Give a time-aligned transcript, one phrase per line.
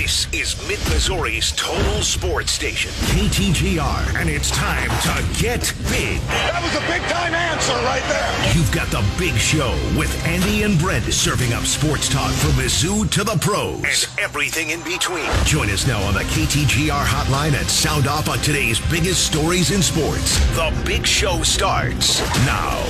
[0.00, 6.18] This is Mid Missouri's Total Sports Station, KTGR, and it's time to get big.
[6.22, 8.56] That was a big time answer right there.
[8.56, 9.68] You've got the big show
[9.98, 14.06] with Andy and Brent serving up sports talk from Mizzou to the pros.
[14.08, 15.28] and everything in between.
[15.44, 19.82] Join us now on the KTGR hotline and sound off on today's biggest stories in
[19.82, 20.38] sports.
[20.56, 22.82] The Big Show starts Now,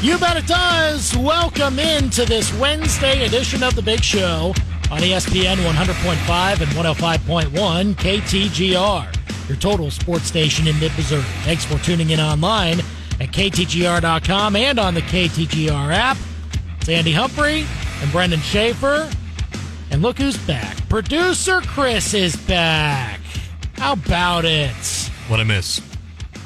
[0.00, 1.16] You bet it does.
[1.16, 4.54] Welcome into this Wednesday edition of The Big Show
[4.90, 11.22] on ESPN 100.5 and 105.1 KTGR, your total sports station in mid Missouri.
[11.44, 12.80] Thanks for tuning in online
[13.20, 16.16] at KTGR.com and on the KTGR app.
[16.78, 17.66] It's Andy Humphrey
[18.02, 19.10] and Brendan Schaefer.
[19.90, 20.76] And look who's back.
[20.88, 23.20] Producer Chris is back.
[23.76, 24.70] How about it?
[25.28, 25.80] What I miss?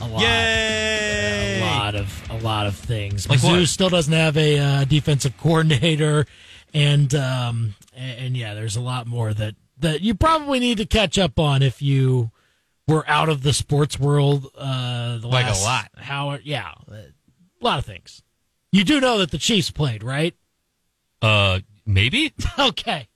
[0.01, 0.23] A lot.
[0.23, 1.61] Yay!
[1.61, 3.29] a lot of a lot of things.
[3.29, 3.69] Like Mizzou what?
[3.69, 6.27] still doesn't have a uh, defensive coordinator,
[6.75, 10.87] and um, and, and yeah, there's a lot more that that you probably need to
[10.87, 12.31] catch up on if you
[12.87, 14.51] were out of the sports world.
[14.57, 15.89] Uh, the Like a lot.
[15.97, 16.39] How?
[16.43, 17.05] Yeah, a
[17.61, 18.23] lot of things.
[18.73, 20.35] You do know that the Chiefs played, right?
[21.23, 22.33] Uh, maybe.
[22.59, 23.09] Okay.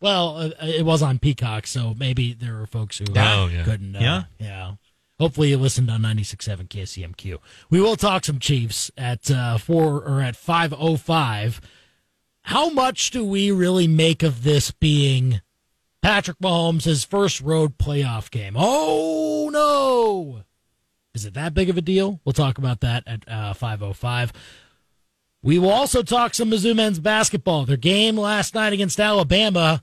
[0.00, 3.62] Well, uh, it was on Peacock, so maybe there were folks who Oh, yeah.
[3.64, 3.94] couldn't.
[3.94, 4.22] Uh, Yeah?
[4.38, 4.72] yeah.
[5.20, 7.38] Hopefully, you listened on 96.7 KCMQ.
[7.70, 11.60] We will talk some Chiefs at uh, four or at five oh five.
[12.42, 15.40] How much do we really make of this being
[16.02, 18.54] Patrick Mahomes' first road playoff game?
[18.56, 20.44] Oh no!
[21.14, 22.20] Is it that big of a deal?
[22.24, 24.32] We'll talk about that at uh, five oh five.
[25.42, 27.64] We will also talk some Mizzou men's basketball.
[27.64, 29.82] Their game last night against Alabama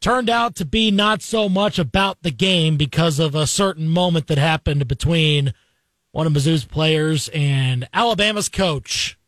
[0.00, 4.26] turned out to be not so much about the game because of a certain moment
[4.28, 5.52] that happened between
[6.12, 9.18] one of Mizzou's players and Alabama's coach.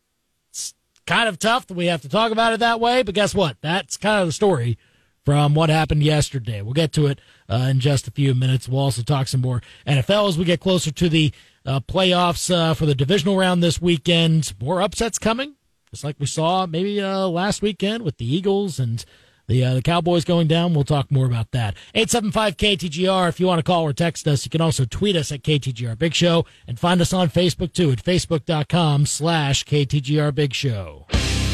[1.07, 3.57] Kind of tough that we have to talk about it that way, but guess what?
[3.61, 4.79] That's kind of the story
[5.25, 6.63] from what happened yesterday.
[6.63, 8.69] We'll get to it uh, in just a few minutes.
[8.69, 11.33] We'll also talk some more NFL as we get closer to the
[11.67, 14.55] uh, playoffs uh, for the divisional round this weekend.
[14.61, 15.55] More upsets coming,
[15.91, 19.05] just like we saw maybe uh, last weekend with the Eagles and
[19.49, 20.75] the uh, the Cowboys going down.
[20.75, 21.75] We'll talk more about that.
[21.95, 23.29] 875 KTGR.
[23.29, 25.99] If you want to call or text us, you can also tweet us at KTGR
[25.99, 31.07] Big Show and find us on Facebook too at facebook.com slash KTGR Big Show.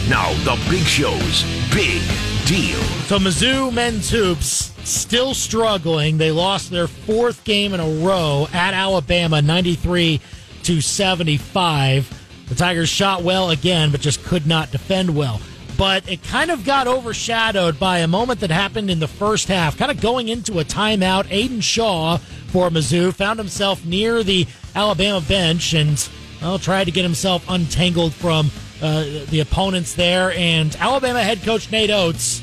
[0.08, 1.42] now the big show's
[1.74, 2.02] big
[2.46, 2.80] deal.
[3.08, 6.16] So Mizzou men's hoops still struggling.
[6.16, 10.20] They lost their fourth game in a row at Alabama, 93
[10.62, 12.14] to 75.
[12.48, 15.40] The Tigers shot well again, but just could not defend well.
[15.78, 19.78] But it kind of got overshadowed by a moment that happened in the first half,
[19.78, 21.28] kind of going into a timeout.
[21.30, 22.16] Aidan Shaw
[22.48, 26.08] for Mizzou found himself near the Alabama bench and
[26.42, 28.50] well, tried to get himself untangled from
[28.82, 30.32] uh, the opponents there.
[30.32, 32.42] And Alabama head coach Nate Oats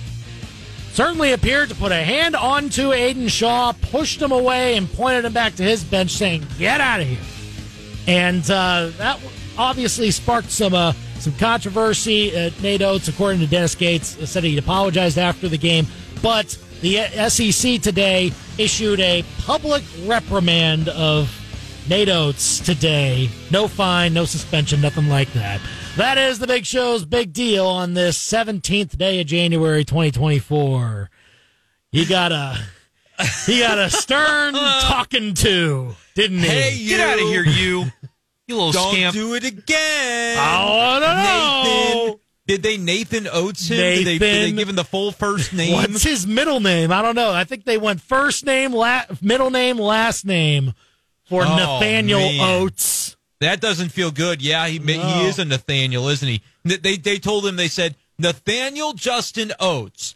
[0.93, 5.33] certainly appeared to put a hand onto Aidan Shaw, pushed him away, and pointed him
[5.33, 7.19] back to his bench, saying, "Get out of here."
[8.07, 9.19] And uh, that
[9.57, 10.93] obviously sparked some uh,
[11.25, 12.35] some controversy.
[12.35, 15.87] Uh, Nate Oats, according to Dennis Gates, said he apologized after the game,
[16.21, 16.97] but the
[17.29, 21.27] SEC today issued a public reprimand of
[21.89, 23.27] Nate Oats today.
[23.49, 25.59] No fine, no suspension, nothing like that.
[25.97, 31.09] That is the Big Show's big deal on this 17th day of January 2024.
[31.91, 32.59] He got a
[33.47, 36.47] he got a stern talking to, didn't he?
[36.47, 36.89] Hey, you.
[36.89, 37.85] Get out of here, you.
[38.47, 39.13] You little Don't scamp.
[39.15, 40.37] do it again.
[40.39, 41.63] Oh, no.
[42.03, 42.19] Nathan.
[42.47, 43.77] Did they Nathan Oats him?
[43.77, 45.73] Did, they, did they give him the full first name?
[45.73, 46.91] What's his middle name?
[46.91, 47.31] I don't know.
[47.33, 50.73] I think they went first name, la- middle name, last name
[51.23, 52.39] for Oh, Nathaniel man.
[52.61, 53.17] Oats.
[53.39, 54.43] That doesn't feel good.
[54.43, 54.93] Yeah, he No.
[54.93, 56.41] he is a Nathaniel, isn't he?
[56.63, 60.13] They they told him they said Nathaniel Justin Oats.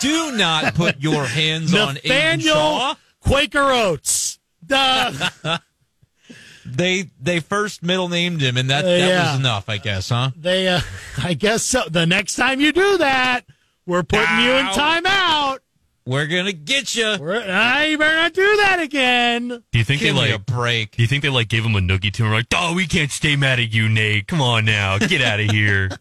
[0.00, 2.94] Do not put your hands on Nathaniel.
[3.20, 4.38] Quaker Oats.
[4.66, 5.12] Duh.
[6.66, 9.30] They they first middle named him, and that Uh, that yeah.
[9.32, 10.30] was enough, I guess, huh?
[10.36, 10.80] they, uh,
[11.22, 11.84] I guess so.
[11.88, 13.42] The next time you do that,
[13.86, 15.58] we're putting you in timeout.
[16.06, 17.16] We're gonna get you.
[17.20, 19.48] We're, ah, you better not do that again.
[19.48, 20.96] Do you think Give they like a break.
[20.96, 22.32] Do you think they like gave him a noogie to him?
[22.32, 24.26] Like, oh, we can't stay mad at you, Nate.
[24.26, 25.90] Come on now, get out of here.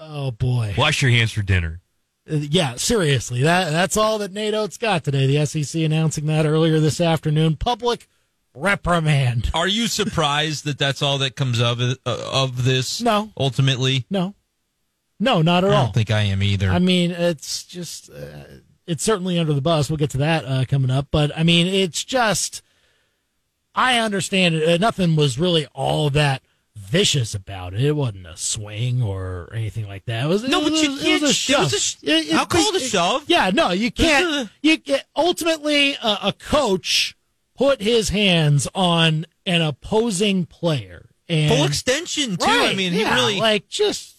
[0.00, 0.74] Oh boy.
[0.78, 1.80] Wash your hands for dinner.
[2.30, 3.42] Uh, yeah, seriously.
[3.42, 5.26] That that's all that Nate Oats got today.
[5.26, 7.56] The SEC announcing that earlier this afternoon.
[7.56, 8.08] Public
[8.54, 9.50] reprimand.
[9.54, 13.00] Are you surprised that that's all that comes of uh, of this?
[13.00, 13.30] No.
[13.36, 14.34] Ultimately, No,
[15.20, 15.80] no, not at I all.
[15.80, 16.70] I don't think I am either.
[16.70, 18.44] I mean, it's just, uh,
[18.86, 19.90] it's certainly under the bus.
[19.90, 21.08] We'll get to that uh, coming up.
[21.10, 22.62] But I mean, it's just,
[23.74, 24.68] I understand it.
[24.68, 26.42] Uh, nothing was really all that
[26.76, 27.80] vicious about it.
[27.82, 30.24] It wasn't a swing or anything like that.
[30.24, 31.60] It was No, it but was, you it can't- was a it shove.
[31.64, 33.24] was a sh- It- it- I'll call it a shove.
[33.26, 34.48] Yeah, no, you can't.
[34.62, 34.78] You
[35.16, 37.16] ultimately a, a coach
[37.58, 42.46] put his hands on an opposing player and Full extension too.
[42.48, 44.14] I mean, yeah, he really like just.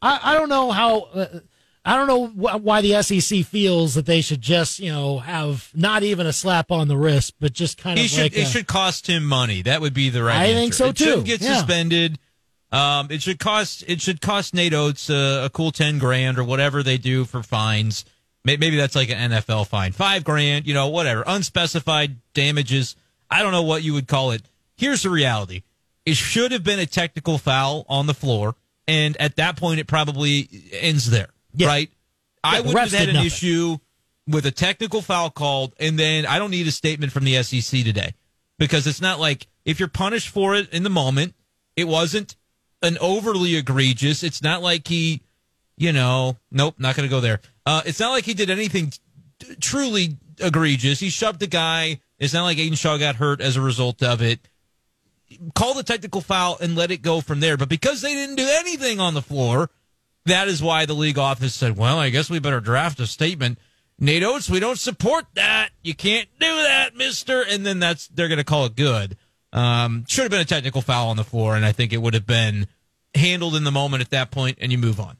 [0.00, 1.00] I, I don't know how.
[1.00, 1.40] Uh,
[1.84, 5.70] I don't know wh- why the SEC feels that they should just you know have
[5.74, 8.42] not even a slap on the wrist, but just kind he of should like it
[8.42, 9.60] a- should cost him money.
[9.60, 10.46] That would be the right.
[10.46, 10.56] Thing.
[10.56, 11.22] I think so, It too.
[11.22, 11.56] get Yeah.
[11.58, 12.18] suspended.
[12.72, 16.44] Um, it should cost it should cost Nate Oats uh, a cool ten grand or
[16.44, 18.04] whatever they do for fines.
[18.44, 22.96] May- Maybe that's like an NFL fine, five grand, you know, whatever, unspecified damages.
[23.30, 24.42] I don't know what you would call it.
[24.76, 25.62] Here's the reality:
[26.04, 28.54] it should have been a technical foul on the floor,
[28.86, 31.68] and at that point, it probably ends there, Yeah.
[31.68, 31.90] right?
[32.42, 33.26] I Yeah, the would have had an nothing.
[33.26, 33.78] issue
[34.26, 37.82] with a technical foul called, and then I don't need a statement from the SEC
[37.82, 38.14] today
[38.58, 41.34] because it's not like if you're punished for it in the moment,
[41.76, 42.36] it wasn't
[42.82, 44.22] an overly egregious.
[44.22, 45.22] It's not like he,
[45.78, 47.40] you know, nope, not going to go there.
[47.66, 48.92] Uh, it's not like he did anything
[49.38, 51.00] t- truly egregious.
[51.00, 52.00] He shoved a guy.
[52.18, 54.40] It's not like Aidan Shaw got hurt as a result of it.
[55.54, 57.56] Call the technical foul and let it go from there.
[57.56, 59.70] But because they didn't do anything on the floor,
[60.26, 63.58] that is why the league office said, well, I guess we better draft a statement.
[63.98, 65.70] Nate Oats, we don't support that.
[65.82, 67.42] You can't do that, mister.
[67.42, 69.16] And then that's, they're going to call it good.
[69.52, 72.14] Um, should have been a technical foul on the floor, and I think it would
[72.14, 72.66] have been
[73.14, 75.16] handled in the moment at that point, and you move on.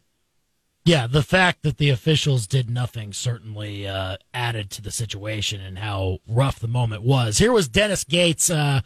[0.84, 5.78] Yeah, the fact that the officials did nothing certainly uh, added to the situation and
[5.78, 7.38] how rough the moment was.
[7.38, 8.82] Here was Dennis Gates uh,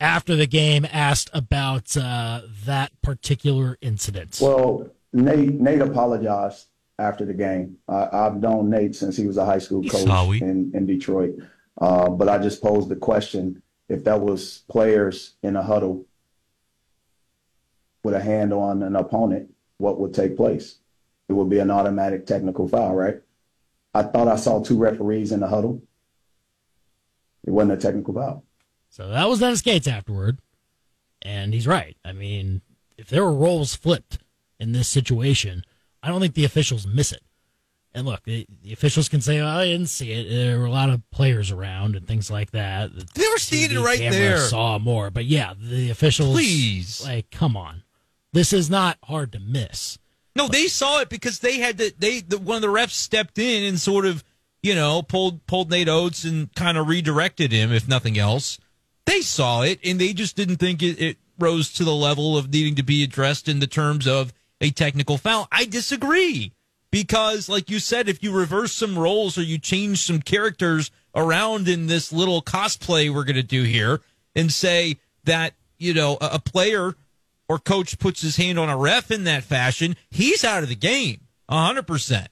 [0.00, 4.38] after the game asked about uh, that particular incident.
[4.40, 6.68] Well, Nate Nate apologized
[6.98, 7.76] after the game.
[7.86, 11.34] I, I've known Nate since he was a high school coach in, in Detroit.
[11.78, 16.06] Uh, but I just posed the question: if that was players in a huddle
[18.02, 20.78] with a hand on an opponent, what would take place?
[21.28, 23.20] It would be an automatic technical foul, right?
[23.94, 25.82] I thought I saw two referees in the huddle.
[27.44, 28.44] It wasn't a technical foul.
[28.90, 30.38] So that was Dennis Gates afterward.
[31.20, 31.96] And he's right.
[32.04, 32.62] I mean,
[32.96, 34.18] if there were roles flipped
[34.58, 35.64] in this situation,
[36.02, 37.22] I don't think the officials miss it.
[37.94, 40.28] And look, the, the officials can say, oh, I didn't see it.
[40.30, 42.94] There were a lot of players around and things like that.
[42.94, 44.38] The They were seeing it right camera there.
[44.38, 45.10] Saw more.
[45.10, 46.34] But yeah, the officials.
[46.34, 47.04] Please.
[47.04, 47.82] Like, come on.
[48.32, 49.98] This is not hard to miss.
[50.34, 51.92] No, they saw it because they had to.
[51.98, 54.24] They the, one of the refs stepped in and sort of,
[54.62, 58.58] you know, pulled pulled Nate Oats and kind of redirected him, if nothing else.
[59.04, 62.52] They saw it and they just didn't think it, it rose to the level of
[62.52, 65.48] needing to be addressed in the terms of a technical foul.
[65.50, 66.52] I disagree
[66.90, 71.68] because, like you said, if you reverse some roles or you change some characters around
[71.68, 74.00] in this little cosplay we're going to do here,
[74.34, 76.94] and say that you know a, a player
[77.48, 80.76] or coach puts his hand on a ref in that fashion, he's out of the
[80.76, 81.20] game.
[81.50, 82.26] 100%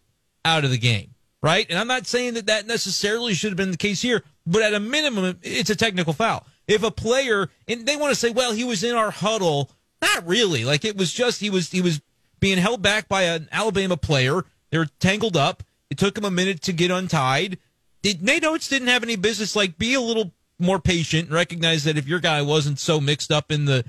[0.44, 1.66] out of the game, right?
[1.68, 4.74] And I'm not saying that that necessarily should have been the case here, but at
[4.74, 6.46] a minimum, it's a technical foul.
[6.66, 9.70] If a player, and they want to say, well, he was in our huddle,
[10.00, 10.64] not really.
[10.64, 12.00] Like it was just, he was, he was
[12.38, 14.44] being held back by an Alabama player.
[14.70, 15.62] They were tangled up.
[15.90, 17.58] It took him a minute to get untied.
[18.02, 19.54] Did, Nate Oats didn't have any business.
[19.54, 23.32] Like, be a little more patient and recognize that if your guy wasn't so mixed
[23.32, 23.84] up in the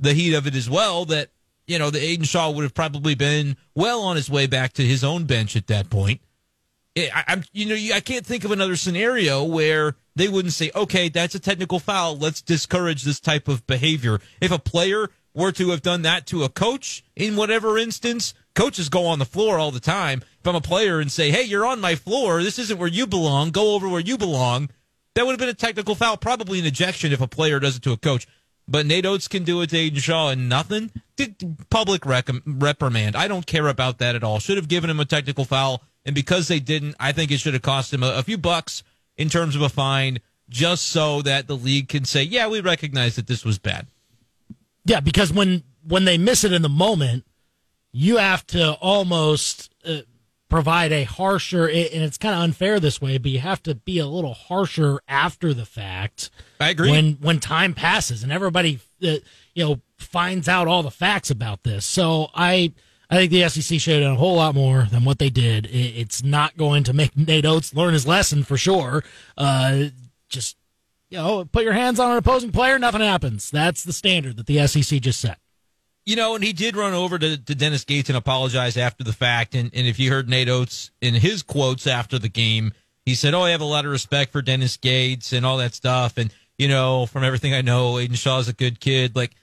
[0.00, 1.30] the heat of it as well, that
[1.66, 4.82] you know the Aidan Shaw would have probably been well on his way back to
[4.82, 6.20] his own bench at that point.
[6.96, 11.08] I, I'm, you know, I can't think of another scenario where they wouldn't say, "Okay,
[11.08, 12.16] that's a technical foul.
[12.16, 16.44] Let's discourage this type of behavior." If a player were to have done that to
[16.44, 20.22] a coach in whatever instance, coaches go on the floor all the time.
[20.40, 22.42] If I'm a player and say, "Hey, you're on my floor.
[22.42, 23.50] This isn't where you belong.
[23.50, 24.70] Go over where you belong,"
[25.14, 27.82] that would have been a technical foul, probably an ejection if a player does it
[27.82, 28.26] to a coach.
[28.68, 30.90] But Nate Oats can do it to Aidan Shaw and nothing.
[31.70, 33.14] Public rec- reprimand.
[33.14, 34.40] I don't care about that at all.
[34.40, 37.54] Should have given him a technical foul, and because they didn't, I think it should
[37.54, 38.82] have cost him a, a few bucks
[39.16, 40.18] in terms of a fine,
[40.48, 43.86] just so that the league can say, "Yeah, we recognize that this was bad."
[44.84, 47.24] Yeah, because when when they miss it in the moment,
[47.92, 49.70] you have to almost
[50.48, 53.98] provide a harsher, and it's kind of unfair this way, but you have to be
[53.98, 56.30] a little harsher after the fact.
[56.60, 56.90] I agree.
[56.90, 59.16] When when time passes and everybody uh,
[59.54, 62.72] you know finds out all the facts about this, so I.
[63.08, 65.66] I think the SEC should have done a whole lot more than what they did.
[65.66, 69.04] It- It's not going to make Nate Oats learn his lesson for sure.
[69.38, 69.84] Uh,
[70.28, 70.56] just
[71.08, 73.48] you know, put your hands on an opposing player, nothing happens.
[73.48, 75.38] That's the standard that the SEC just set.
[76.06, 79.12] You know, and he did run over to, to Dennis Gates and apologize after the
[79.12, 79.54] fact.
[79.54, 82.72] And, and if you heard Nate Oats in his quotes after the game,
[83.04, 85.74] he said, Oh, I have a lot of respect for Dennis Gates and all that
[85.74, 86.16] stuff.
[86.16, 89.16] And, you know, from everything I know, Aidan Shaw's a good kid.
[89.16, 89.34] Like,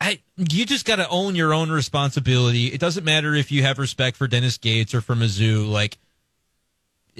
[0.00, 2.66] I you just got to own your own responsibility.
[2.66, 5.68] It doesn't matter if you have respect for Dennis Gates or for Mizzou.
[5.70, 5.98] Like,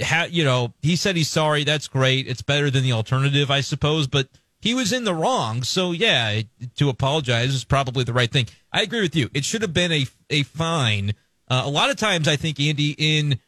[0.03, 1.65] ha, you know, he said he's sorry.
[1.65, 2.27] That's great.
[2.27, 4.07] It's better than the alternative, I suppose.
[4.07, 4.29] But
[4.65, 5.63] he was in the wrong.
[5.63, 6.41] So yeah,
[6.77, 8.47] to apologize is probably the right thing.
[8.73, 9.29] I agree with you.
[9.35, 11.13] It should have been a a fine.
[11.47, 13.39] Uh, a lot of times, I think Andy in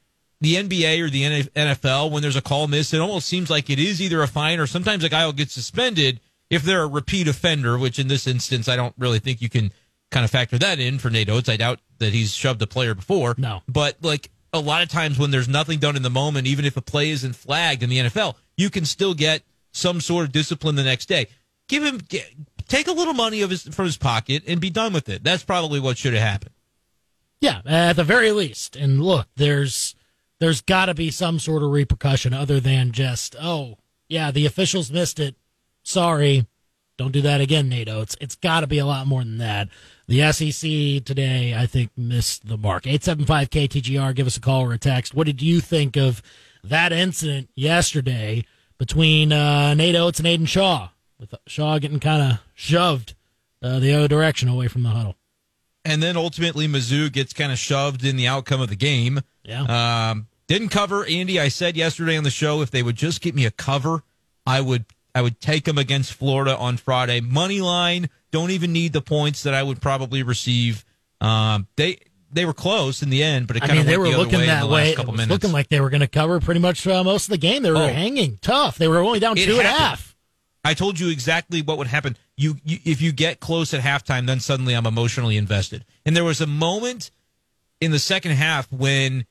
[0.42, 3.78] the NBA or the NFL, when there's a call miss, it almost seems like it
[3.78, 6.20] is either a fine or sometimes a guy will get suspended
[6.50, 7.78] if they're a repeat offender.
[7.78, 9.73] Which in this instance, I don't really think you can
[10.11, 11.49] kind of factor that in for Nate Oats.
[11.49, 13.35] I doubt that he's shoved a player before.
[13.38, 16.66] No, but like a lot of times when there's nothing done in the moment, even
[16.66, 19.42] if a play isn't flagged in the NFL, you can still get
[19.76, 21.28] some sort of discipline the next day.
[21.68, 22.33] Give him get,
[22.66, 25.23] take a little money of his from his pocket and be done with it.
[25.23, 26.54] That's probably what should have happened.
[27.40, 28.76] Yeah, at the very least.
[28.76, 29.95] And look, there's
[30.40, 33.78] there's got to be some sort of repercussion other than just oh
[34.09, 35.37] yeah, the officials missed it.
[35.83, 36.47] Sorry,
[36.97, 38.00] don't do that again, NATO.
[38.00, 39.68] It's it's got to be a lot more than that.
[40.09, 42.87] The SEC today, I think, missed the mark.
[42.87, 45.14] 875 KTGR, give us a call or a text.
[45.14, 46.23] What did you think of
[46.62, 48.45] that incident yesterday
[48.78, 50.90] between uh, Nate Oats and Aidan Shaw?
[51.18, 53.14] With Shaw getting kind of shoved
[53.62, 55.16] uh, the other direction away from the huddle.
[55.85, 59.21] And then ultimately, Mizzou gets kind of shoved in the outcome of the game.
[59.45, 60.11] Yeah.
[60.11, 61.40] Um, didn't cover Andy.
[61.40, 64.02] I said yesterday on the show if they would just get me a cover,
[64.45, 67.21] I would I would take them against Florida on Friday.
[67.21, 68.11] Money line.
[68.33, 70.85] Don't even need the points that I would probably receive.
[71.21, 72.00] Um, they
[72.33, 74.18] they were close in the end, but it kind I mean, of they were the
[74.18, 74.95] looking way that in the way.
[74.95, 75.30] couple it was minutes.
[75.45, 77.62] looking like they were going to cover pretty much uh, most of the game.
[77.62, 77.87] They were Oh.
[77.88, 78.76] hanging tough.
[78.78, 80.14] They were only down It two and a half.
[80.64, 82.16] I told you exactly what would happen.
[82.37, 85.85] You, you if you get close at halftime, then suddenly I'm emotionally invested.
[86.04, 87.12] And there was a moment
[87.80, 89.26] in the second half when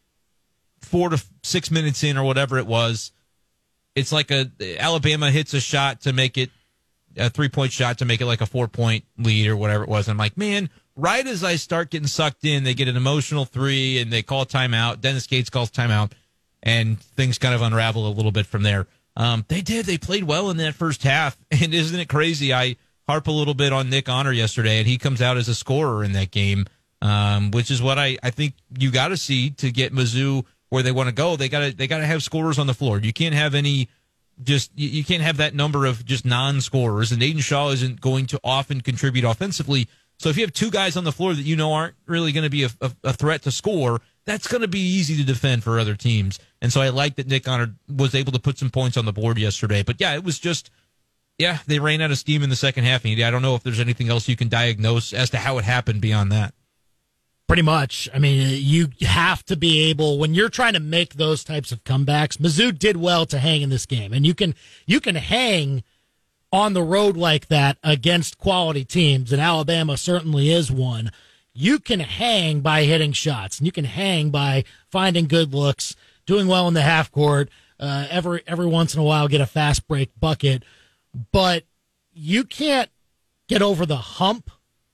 [0.79, 3.11] four to six minutes in or whatever it was,
[3.95, 4.49] it's like a
[4.79, 6.51] Alabama hits a shot to make it
[7.17, 9.89] a three point shot to make it like a four point lead or whatever it
[9.89, 10.07] was.
[10.07, 13.45] And I'm like, man, right as I start getting sucked in, they get an emotional
[13.45, 15.01] three and they call timeout.
[15.01, 16.11] Dennis Gates calls timeout,
[16.63, 18.87] and things kind of unravel a little bit from there.
[19.17, 19.85] Um, they did.
[19.85, 22.53] They played well in that first half, and isn't it crazy?
[22.53, 22.75] I
[23.07, 26.03] harp a little bit on Nick Honor yesterday, and he comes out as a scorer
[26.03, 26.65] in that game,
[27.01, 30.83] um, which is what I, I think you got to see to get Mizzou where
[30.83, 31.35] they want to go.
[31.35, 32.99] They got to they got to have scorers on the floor.
[32.99, 33.89] You can't have any
[34.43, 37.11] just you, you can't have that number of just non-scorers.
[37.11, 39.87] And Aidan Shaw isn't going to often contribute offensively.
[40.17, 42.43] So if you have two guys on the floor that you know aren't really going
[42.43, 45.63] to be a, a, a threat to score, that's going to be easy to defend
[45.63, 46.39] for other teams.
[46.61, 49.13] And so I like that Nick Honor was able to put some points on the
[49.13, 49.83] board yesterday.
[49.83, 50.71] But yeah, it was just
[51.37, 53.05] yeah they ran out of steam in the second half.
[53.05, 55.65] Andy, I don't know if there's anything else you can diagnose as to how it
[55.65, 56.53] happened beyond that.
[57.47, 58.09] Pretty much.
[58.11, 61.83] I mean, you have to be able when you're trying to make those types of
[61.83, 62.37] comebacks.
[62.37, 64.55] Mizzou did well to hang in this game, and you can
[64.87, 65.83] you can hang
[66.55, 71.11] on the road like that against quality teams, and Alabama certainly is one.
[71.53, 76.47] You can hang by hitting shots, and you can hang by finding good looks, doing
[76.47, 77.49] well in the half court.
[77.77, 80.63] Uh, every every once in a while, get a fast break bucket,
[81.33, 81.65] but
[82.13, 82.89] you can't
[83.49, 84.49] get over the hump.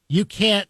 [0.09, 0.67] You can't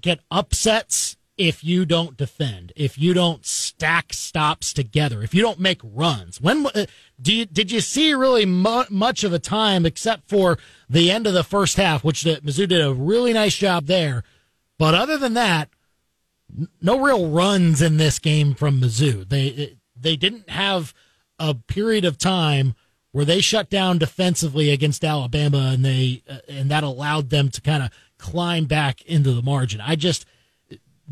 [0.00, 5.58] get upsets if you don't defend, if you don't stack stops together, if you don't
[5.58, 6.40] make runs.
[6.40, 6.86] When uh,
[7.20, 11.26] do you, did you see really mu- much of a time except for the end
[11.26, 14.22] of the first half, which the, Mizzou did a really nice job there.
[14.78, 15.70] But other than that,
[16.80, 19.28] no real runs in this game from Mizzou.
[19.28, 20.94] They they didn't have
[21.38, 22.74] a period of time
[23.10, 27.60] where they shut down defensively against Alabama, and they uh, and that allowed them to
[27.60, 29.80] kind of climb back into the margin.
[29.80, 30.26] I just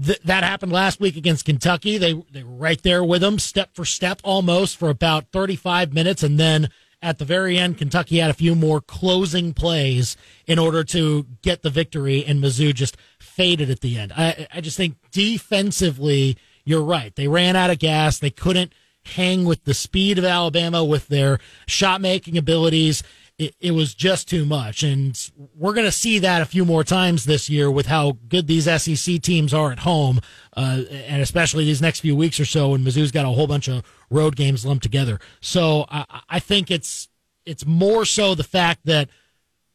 [0.01, 1.99] th- that happened last week against Kentucky.
[1.99, 5.93] They they were right there with them, step for step, almost for about thirty five
[5.93, 6.69] minutes, and then
[7.01, 11.63] at the very end, Kentucky had a few more closing plays in order to get
[11.63, 14.13] the victory, and Mizzou just faded at the end.
[14.17, 17.15] I I just think defensively, you're right.
[17.15, 18.19] They ran out of gas.
[18.19, 18.73] They couldn't
[19.05, 23.03] hang with the speed of Alabama with their shot making abilities.
[23.43, 24.83] It, it was just too much.
[24.83, 25.19] And
[25.57, 28.65] we're going to see that a few more times this year with how good these
[28.65, 30.21] SEC teams are at home,
[30.57, 33.69] uh, and especially these next few weeks or so when Mizzou's got a whole bunch
[33.69, 35.19] of road games lumped together.
[35.41, 37.09] So I, I think it's
[37.45, 39.09] it's more so the fact that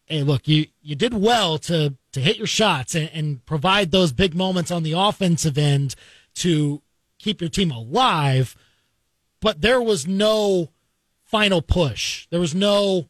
[0.05, 4.13] hey, look, you you did well to to hit your shots and, and provide those
[4.13, 5.95] big moments on the offensive end
[6.35, 6.81] to
[7.19, 8.55] keep your team alive,
[9.41, 10.69] but there was no
[11.23, 12.27] final push.
[12.29, 13.09] There was no.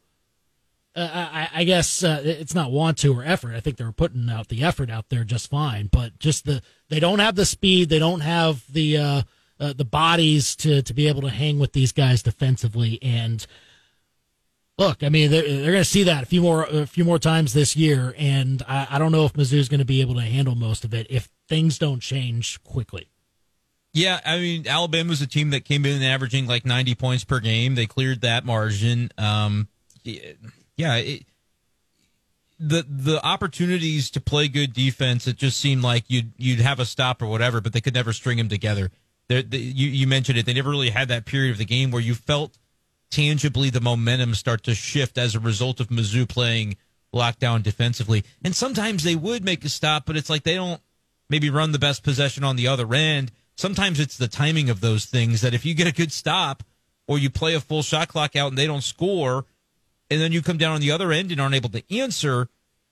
[0.98, 3.54] Uh, I, I guess uh, it's not want to or effort.
[3.54, 6.60] I think they were putting out the effort out there just fine, but just the
[6.88, 9.22] they don't have the speed, they don't have the uh,
[9.60, 13.46] uh, the bodies to to be able to hang with these guys defensively, and
[14.78, 17.18] look, I mean, they're, they're going to see that a few more a few more
[17.18, 20.22] times this year, and I, I don't know if Mizzou's going to be able to
[20.22, 23.10] handle most of it if things don't change quickly.
[23.92, 27.40] Yeah, I mean, Alabama was a team that came in averaging like 90 points per
[27.40, 27.74] game.
[27.74, 29.10] They cleared that margin.
[29.18, 29.68] Um,
[30.04, 30.32] yeah,
[30.78, 31.24] it,
[32.58, 36.84] the the opportunities to play good defense, it just seemed like you'd you'd have a
[36.84, 38.90] stop or whatever, but they could never string them together.
[39.28, 42.14] You you mentioned it; they never really had that period of the game where you
[42.14, 42.58] felt
[43.10, 46.76] tangibly the momentum start to shift as a result of Mizzou playing
[47.14, 48.24] lockdown defensively.
[48.44, 50.82] And sometimes they would make a stop, but it's like they don't
[51.30, 55.04] maybe run the best possession on the other end sometimes it's the timing of those
[55.04, 56.62] things that if you get a good stop
[57.06, 59.44] or you play a full shot clock out and they don't score,
[60.10, 62.48] and then you come down on the other end and aren't able to answer,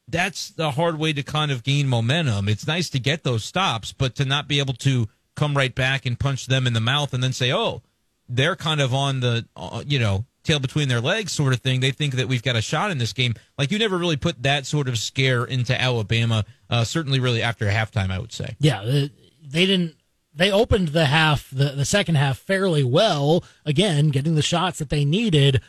[0.09, 2.49] that's the hard way to kind of gain momentum.
[2.49, 6.07] It's nice to get those stops, but to not be able to come right back
[6.07, 7.83] and punch them in the mouth and then say, oh,
[8.29, 11.81] they're kind of on the, uh, you know, tail between their legs sort of thing.
[11.81, 13.35] They think that we've got a shot in this game.
[13.59, 17.67] Like you never really put that sort of scare into Alabama, uh, certainly really after
[17.67, 18.57] halftime, I would say.
[18.59, 19.97] Yeah, they didn't
[20.37, 23.43] they opened the half, the, the second half fairly well.
[23.65, 25.63] Again, getting the shots that they needed,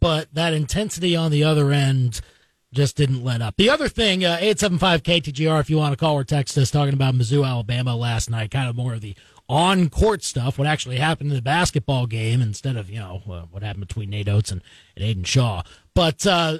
[0.00, 2.20] but that intensity on the other end
[2.72, 3.56] just didn't let up.
[3.56, 6.94] The other thing, uh, 875 KTGR, if you want to call or text us, talking
[6.94, 9.14] about Mizzou, Alabama last night, kind of more of the
[9.48, 13.42] on court stuff, what actually happened in the basketball game instead of, you know, uh,
[13.50, 14.62] what happened between Nate Oats and,
[14.96, 15.62] and Aidan Shaw.
[15.94, 16.58] But uh,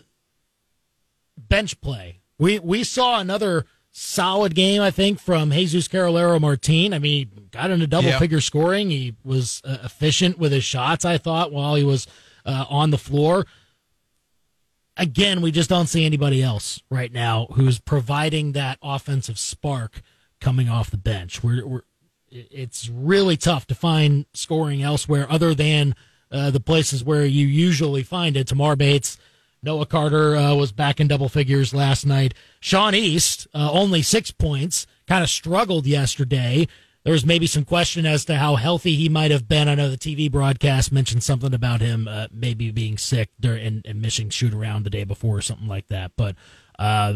[1.38, 2.20] bench play.
[2.38, 6.92] We, we saw another solid game, I think, from Jesus Carralero Martin.
[6.92, 8.18] I mean, he got into double yeah.
[8.18, 8.90] figure scoring.
[8.90, 12.06] He was uh, efficient with his shots, I thought, while he was
[12.44, 13.46] uh, on the floor.
[14.96, 20.02] Again, we just don't see anybody else right now who's providing that offensive spark
[20.40, 21.42] coming off the bench.
[21.42, 21.82] We're, we're
[22.30, 25.94] it's really tough to find scoring elsewhere other than
[26.30, 28.46] uh, the places where you usually find it.
[28.46, 29.18] Tamar Bates
[29.62, 32.34] Noah Carter uh, was back in double figures last night.
[32.58, 36.66] Sean East, uh, only six points, kind of struggled yesterday.
[37.04, 39.68] There was maybe some question as to how healthy he might have been.
[39.68, 44.00] I know the TV broadcast mentioned something about him uh, maybe being sick and, and,
[44.00, 46.12] missing shoot around the day before or something like that.
[46.16, 46.36] But
[46.78, 47.14] uh,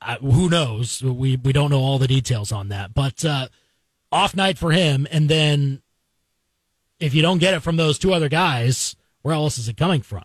[0.00, 1.02] I, who knows?
[1.02, 2.94] We we don't know all the details on that.
[2.94, 3.48] But uh,
[4.10, 5.82] off night for him, and then
[6.98, 10.00] if you don't get it from those two other guys, where else is it coming
[10.00, 10.24] from?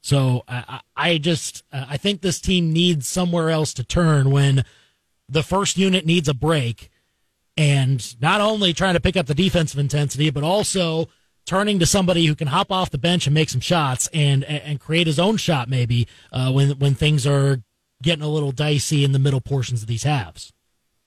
[0.00, 4.64] So I, I just I think this team needs somewhere else to turn when
[5.28, 6.90] the first unit needs a break,
[7.56, 11.08] and not only trying to pick up the defensive intensity, but also
[11.46, 14.80] turning to somebody who can hop off the bench and make some shots and and
[14.80, 17.62] create his own shot maybe uh, when when things are
[18.02, 20.52] getting a little dicey in the middle portions of these halves.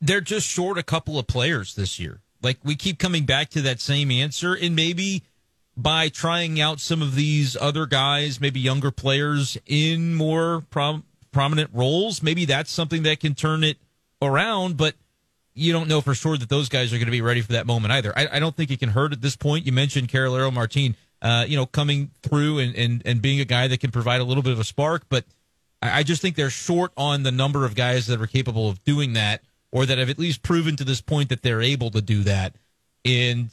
[0.02, 2.22] They're just short a couple of players this year.
[2.42, 5.24] Like we keep coming back to that same answer, and maybe
[5.76, 11.70] by trying out some of these other guys, maybe younger players in more prom- prominent
[11.74, 12.24] roles.
[12.24, 13.78] Maybe that's something that can turn it
[14.22, 14.96] around, but
[15.60, 17.68] you don't know for sure that those guys are going to be ready for that
[17.68, 18.14] moment either.
[18.18, 19.66] I, I don't think it can hurt at this point.
[19.66, 23.68] You mentioned Carralero Martin, uh, you know, coming through and, and, and being a guy
[23.68, 25.26] that can provide a little bit of a spark, but
[25.82, 28.84] I, I just think they're short on the number of guys that are capable of
[28.84, 29.42] doing that
[29.72, 32.56] or that have at least proven to this point that they're able to do that.
[33.06, 33.50] And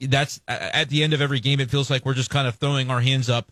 [0.00, 1.60] that's at the end of every game.
[1.60, 3.50] It feels like we're just kind of throwing our hands up,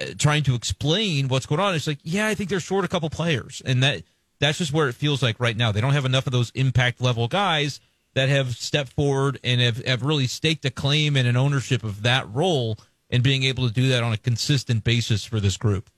[0.00, 1.74] uh, trying to explain what's going on.
[1.74, 4.02] It's like, yeah, I think they're short a couple players, and that
[4.40, 5.72] that's just where it feels like right now.
[5.72, 7.80] They don't have enough of those impact level guys
[8.14, 12.02] that have stepped forward and have, have really staked a claim and an ownership of
[12.02, 12.78] that role
[13.10, 15.90] and being able to do that on a consistent basis for this group.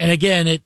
[0.00, 0.62] And again, it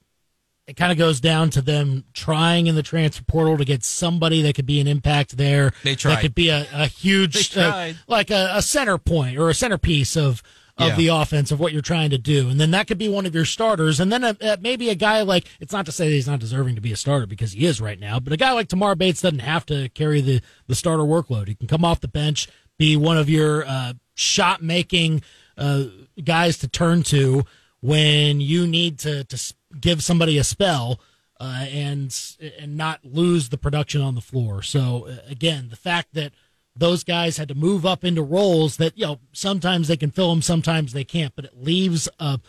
[0.66, 4.42] it kind of goes down to them trying in the transfer portal to get somebody
[4.42, 5.72] that could be an impact there.
[5.82, 6.16] They tried.
[6.16, 10.16] That could be a, a huge, uh, like a, a, center point or a centerpiece
[10.16, 10.40] of
[10.82, 10.96] of yeah.
[10.96, 13.34] the offense of what you're trying to do, and then that could be one of
[13.34, 16.14] your starters, and then a, a, maybe a guy like it's not to say that
[16.14, 18.52] he's not deserving to be a starter because he is right now, but a guy
[18.52, 21.48] like Tamar Bates doesn't have to carry the the starter workload.
[21.48, 25.22] He can come off the bench, be one of your uh, shot making
[25.56, 25.84] uh,
[26.22, 27.44] guys to turn to
[27.80, 31.00] when you need to to give somebody a spell
[31.40, 34.62] uh, and and not lose the production on the floor.
[34.62, 36.32] So uh, again, the fact that
[36.74, 40.30] those guys had to move up into roles that you know sometimes they can fill
[40.30, 42.40] them, sometimes they can't, but it leaves a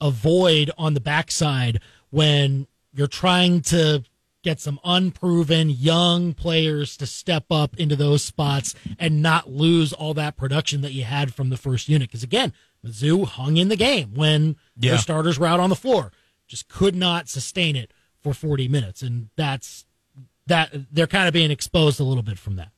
[0.00, 4.02] a void on the backside when you're trying to
[4.42, 10.14] get some unproven young players to step up into those spots and not lose all
[10.14, 12.08] that production that you had from the first unit.
[12.08, 14.92] Because again, Mizzou hung in the game when yeah.
[14.92, 16.10] their starters were out on the floor
[16.50, 19.02] just could not sustain it for 40 minutes.
[19.02, 19.86] And that's
[20.46, 22.72] that they're kind of being exposed a little bit from that.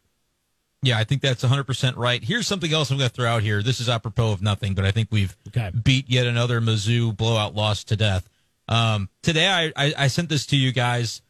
[0.83, 2.23] Yeah, I think that's 100% right.
[2.23, 3.63] Here's something else I'm going to throw out here.
[3.63, 5.71] This is apropos of nothing, but I think we've okay.
[5.71, 8.29] beat yet another Mizzou blowout loss to death.
[8.69, 11.23] Um, today, I, I I sent this to you guys.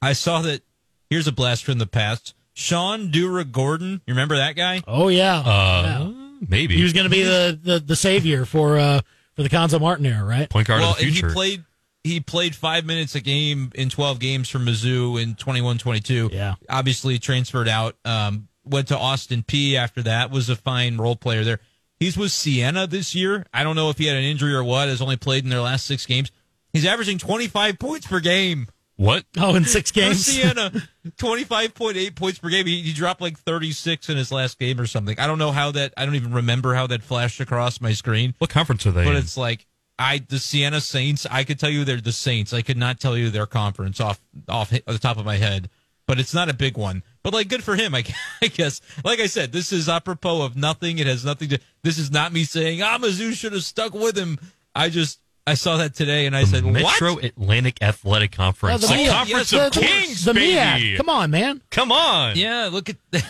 [0.00, 0.62] I saw that.
[1.10, 2.34] Here's a blast from the past.
[2.54, 4.82] Sean Durugordon, you remember that guy?
[4.86, 6.12] Oh yeah, Uh, Yeah.
[6.48, 9.00] maybe he was going to be the, the the savior for uh
[9.36, 10.50] for the Cuonzo Martin era, right?
[10.50, 11.64] point guard well, of the and he played
[12.04, 16.32] he played five minutes a game in 12 games for Mizzou in 21-22.
[16.32, 16.54] Yeah.
[16.68, 17.96] Obviously transferred out.
[18.04, 20.30] Um, went to Austin Peay after that.
[20.30, 21.60] Was a fine role player there.
[21.98, 23.44] He's with Siena this year.
[23.52, 24.88] I don't know if he had an injury or what.
[24.88, 26.30] Has only played in their last six games.
[26.72, 28.68] He's averaging 25 points per game.
[28.96, 29.24] what?
[29.36, 30.24] Oh, in six For games.
[30.26, 30.70] Siena,
[31.16, 32.66] 25.8 points per game.
[32.66, 35.18] He, he dropped like 36 in his last game or something.
[35.18, 38.34] I don't know how that, I don't even remember how that flashed across my screen.
[38.38, 39.04] What conference are they?
[39.04, 39.22] But in?
[39.22, 39.66] it's like
[39.98, 41.26] I the Siena Saints.
[41.28, 42.52] I could tell you they're the Saints.
[42.52, 45.68] I could not tell you their conference off off the top of my head.
[46.06, 47.02] But it's not a big one.
[47.22, 47.94] But like, good for him.
[47.94, 48.04] I,
[48.42, 48.80] I guess.
[49.04, 50.98] Like I said, this is apropos of nothing.
[50.98, 51.58] It has nothing to.
[51.82, 54.38] This is not me saying ah Mizzou should have stuck with him.
[54.74, 57.24] I just I saw that today and I said Metro what?
[57.24, 59.08] Atlantic Athletic Conference, Oh, the the, MEAC.
[59.10, 59.86] conference Yes, of of course.
[60.04, 60.54] kings, the baby.
[60.54, 60.96] MEAC.
[60.98, 61.62] Come on, man.
[61.70, 62.36] Come on.
[62.36, 62.96] Yeah, look at.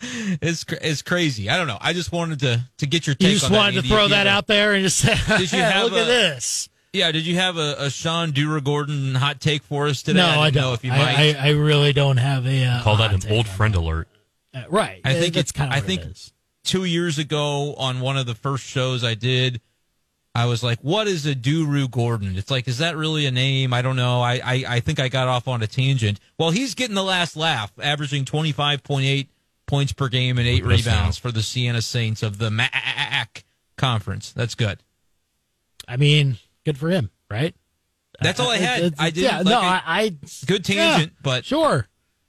[0.00, 1.50] it's it's crazy.
[1.50, 1.78] I don't know.
[1.80, 3.28] I just wanted to to get your take.
[3.28, 5.58] You just on that, wanted to throw that out there and just say, Did you
[5.60, 9.86] have "Look at this." Yeah, did you have a, a Sean Durugordon hot take for
[9.86, 10.18] us today?
[10.18, 10.62] No, I, I, don't.
[10.62, 11.36] know if you I, might.
[11.36, 13.78] I, I really don't have a uh, Ah, Call that an old friend that.
[13.80, 14.08] alert.
[14.52, 15.00] Uh, right.
[15.04, 15.76] I think it's kind of.
[15.76, 16.32] I think- it is.
[16.64, 19.60] two years ago on one of the first shows I did,
[20.34, 23.72] I was like, "What is a Durugordon?" It's like, is that really a name?
[23.72, 24.20] I don't know.
[24.20, 26.18] I I, I think I got off on a tangent.
[26.38, 29.28] Well, he's getting the last laugh, averaging twenty five point eight
[29.66, 32.50] points per game and eight Look at this rebounds for the Siena Saints of the
[32.50, 33.44] MAAC
[33.76, 34.32] conference.
[34.32, 34.80] That's good.
[35.86, 36.38] I mean,
[36.70, 37.54] good for him, right?
[38.22, 38.82] That's all I had.
[38.84, 40.16] It's- I did Yeah, like no, a- I, I.
[40.46, 41.88] Good tangent, yeah, but sure.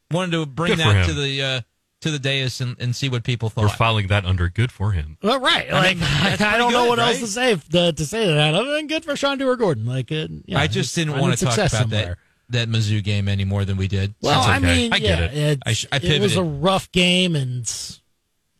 [0.09, 1.61] wanted to bring Good that to the uh,
[2.01, 3.63] to the dais and, and see what people thought.
[3.63, 5.17] We're filing that under good for him.
[5.21, 5.69] Well, right.
[5.69, 8.05] I Like mean, I, I don't pretty know good, what else to say to, to
[8.05, 9.85] say to that other than good for Sean Durugordon.
[9.85, 12.17] Like, uh, yeah, I just didn't want to talk about somewhere.
[12.49, 14.13] that that Mizzou game any more than we did.
[14.21, 15.33] Well, That's I mean, I get yeah, it.
[15.57, 17.65] It, I sh- I it was a rough game, and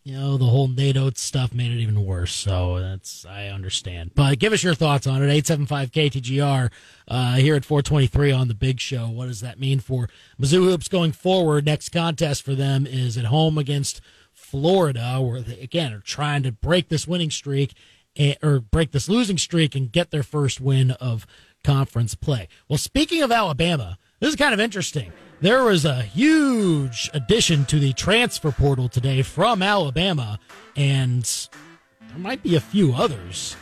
[0.03, 2.33] you know the whole NATO stuff made it even worse.
[2.33, 4.11] So that's I understand.
[4.15, 5.31] But give us your thoughts on it.
[5.31, 6.71] Eight seven five KTGR
[7.07, 9.07] uh, here at four twenty three on the Big Show.
[9.07, 10.09] What does that mean for
[10.39, 11.65] Mizzou hoops going forward?
[11.65, 14.01] Next contest for them is at home against
[14.33, 17.73] Florida, where they again are trying to break this winning streak
[18.15, 21.27] eh, or break this losing streak and get their first win of
[21.63, 22.47] conference play.
[22.67, 25.11] Well, speaking of Alabama, this is kind of interesting.
[25.41, 30.37] There was a huge addition to the transfer portal today from Alabama,
[30.75, 31.23] and
[32.09, 33.55] there might be a few others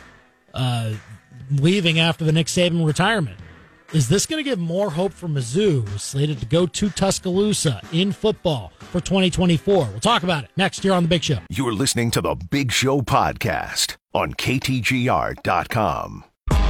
[0.52, 0.92] uh,
[1.50, 3.38] leaving after the Nick Saban retirement.
[3.94, 7.80] Is this going to give more hope for Mizzou, who's slated to go to Tuscaloosa
[7.94, 9.74] in football for 2024?
[9.86, 11.38] We'll talk about it next year on The Big Show.
[11.48, 16.24] You're listening to the Big Show podcast on KTGR.com.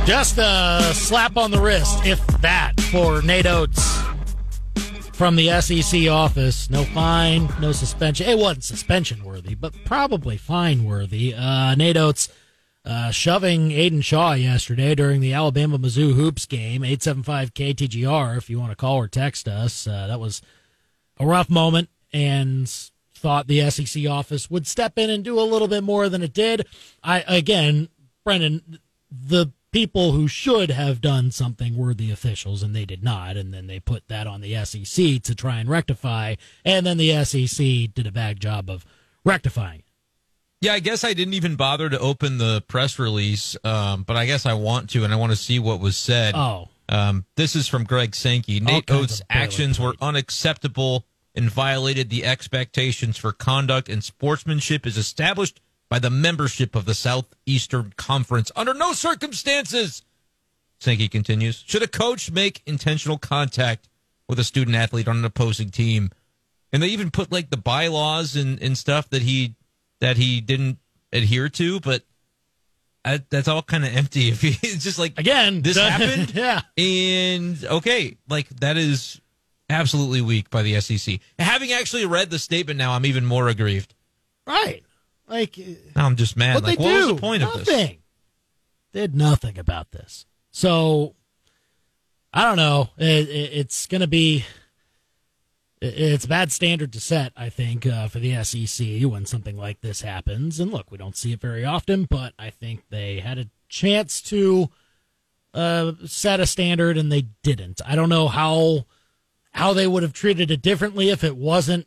[0.05, 4.01] Just a slap on the wrist, if that, for Nate Oats
[5.21, 6.71] from the SEC office.
[6.71, 8.27] No fine, no suspension.
[8.27, 11.35] It wasn't suspension worthy, but probably fine worthy.
[11.35, 12.31] Uh, Nate Oats
[12.87, 16.83] uh, shoving Aidan Shaw yesterday during the Alabama Mizzou Hoops game.
[16.83, 19.87] 875 KTGR if you want to call or text us.
[19.87, 20.41] Uh, that was
[21.19, 22.67] a rough moment and
[23.13, 26.33] thought the SEC office would step in and do a little bit more than it
[26.33, 26.67] did.
[27.05, 27.91] I again,
[28.25, 28.79] Brendan,
[29.11, 33.53] the people who should have done something were the officials and they did not and
[33.55, 37.95] then they put that on the SEC to try and rectify and then the SEC
[37.95, 38.85] did a bad job of
[39.25, 39.81] rectifying.
[39.81, 39.85] it.
[40.63, 44.27] Yeah, I guess I didn't even bother to open the press release, um, but I
[44.27, 46.35] guess I want to, and I want to see what was said.
[46.35, 48.61] Oh, Um, this is from Greg Sankey.
[48.61, 55.61] Nate Oats' actions were unacceptable and violated the expectations for conduct and sportsmanship as established
[55.91, 58.51] by the membership of the Southeastern Conference.
[58.57, 60.03] Under no circumstances,
[60.79, 63.89] Sankey continues, should a coach make intentional contact
[64.29, 66.11] with a student athlete on an opposing team.
[66.73, 69.57] And they even put like the bylaws and, and stuff that he
[70.01, 70.79] that he didn't
[71.13, 72.05] adhere to, but
[73.05, 74.29] I, that's all kind of empty.
[74.31, 76.61] If he, it's just like again, this happened, yeah.
[76.79, 79.21] and okay, like that is
[79.69, 81.19] absolutely weak by the SEC.
[81.39, 83.93] Having actually read the statement now, I'm even more aggrieved.
[84.47, 84.85] Right.
[85.31, 85.57] Like
[85.97, 86.55] Now I'm just mad.
[86.57, 86.97] what like, they what do?
[86.97, 87.61] was the point nothing.
[87.61, 87.77] of this?
[87.77, 88.01] They
[88.93, 90.27] did nothing about this.
[90.51, 91.15] So
[92.33, 92.91] I don't know.
[92.99, 94.45] It, it, it's going to be.
[95.83, 99.81] It's a bad standard to set, I think, uh, for the SEC when something like
[99.81, 100.61] this happens.
[100.61, 104.21] And look, we don't see it very often, but I think they had a chance
[104.23, 104.69] to
[105.55, 107.81] uh, set a standard and they didn't.
[107.87, 108.85] I don't know how
[109.53, 111.87] how they would have treated it differently if it wasn't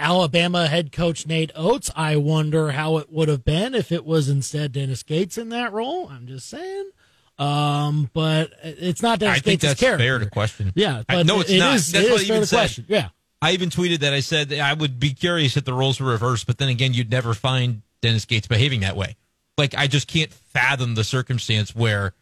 [0.00, 1.90] Alabama head coach Nate Oats.
[1.96, 5.72] I wonder how it would have been if it was instead Dennis Gates in that
[5.72, 6.08] role.
[6.08, 6.90] I'm just saying.
[7.38, 10.02] Um, but it's not Dennis I think that's character.
[10.04, 10.72] fair to question.
[10.74, 11.76] Yeah, I- no, it's it not.
[11.76, 12.56] is- That's it what is I fair even to said.
[12.56, 12.84] question.
[12.88, 13.08] Yeah.
[13.40, 16.46] I even tweeted that I said I would be curious if the roles were reversed,
[16.48, 19.14] but then again, you'd never find Dennis Gates behaving that way.
[19.56, 22.14] Like I just can't fathom the circumstance where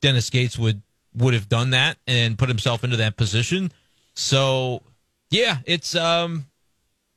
[0.00, 0.80] Dennis Gates would
[1.14, 3.72] would have done that and put himself into that position.
[4.14, 4.82] So
[5.30, 6.46] yeah, it's um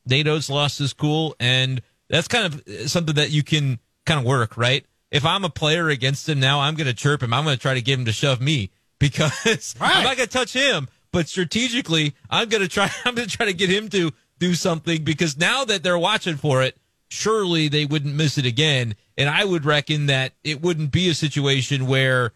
[0.09, 4.57] NATO's lost his cool, and that's kind of something that you can kind of work,
[4.57, 4.85] right?
[5.11, 7.33] If I'm a player against him now, I'm going to chirp him.
[7.33, 10.33] I'm going to try to get him to shove me because I'm not going to
[10.33, 10.87] touch him.
[11.11, 12.91] But strategically, I'm going to try.
[13.05, 16.35] I'm going to try to get him to do something because now that they're watching
[16.35, 16.77] for it,
[17.09, 18.95] surely they wouldn't miss it again.
[19.17, 22.33] And I would reckon that it wouldn't be a situation where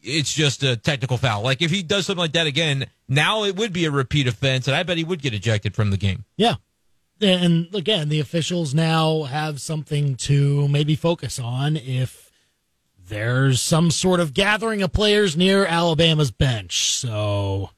[0.00, 1.42] it's just a technical foul.
[1.42, 4.68] Like if he does something like that again, now it would be a repeat offense,
[4.68, 6.24] and I bet he would get ejected from the game.
[6.36, 6.54] Yeah.
[7.20, 12.30] And again, the officials now have something to maybe focus on if
[13.08, 16.92] there's some sort of gathering of players near Alabama's bench.
[16.92, 17.70] So,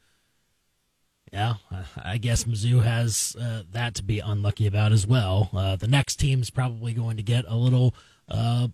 [1.33, 1.55] yeah,
[2.03, 5.51] I- guess Mizzou has uh, that to be unlucky about as well.
[5.53, 7.95] Uh, the next team's probably going to get a little
[8.29, 8.69] uh,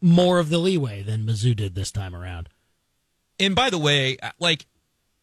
[0.00, 2.48] more of the leeway than Mizzou did this time around.
[3.40, 4.66] And by the way, like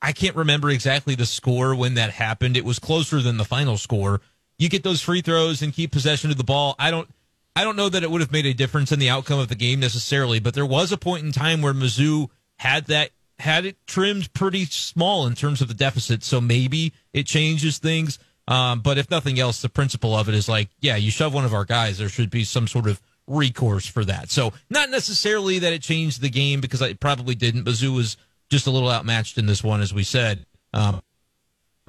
[0.02, 2.58] I can't remember exactly the score when that happened.
[2.58, 4.20] It was closer than the final score.
[4.62, 6.76] You get those free throws and keep possession of the ball.
[6.78, 7.10] I don't
[7.56, 9.56] I don't know that it would have made a difference in the outcome of the
[9.56, 13.76] game necessarily, but there was a point in time where Mizzou had that had it
[13.88, 16.24] trimmed pretty small in terms of the deficit.
[16.24, 18.20] So maybe it changes things.
[18.48, 21.46] Um, but if nothing else, the principle of it is like, yeah, you shove one
[21.46, 24.30] of our guys, there should be some sort of recourse for that.
[24.30, 27.64] So not necessarily that it changed the game because it probably didn't.
[27.64, 28.16] Mizzou was
[28.52, 30.46] just a little outmatched in this one, as we said.
[30.72, 31.02] Um,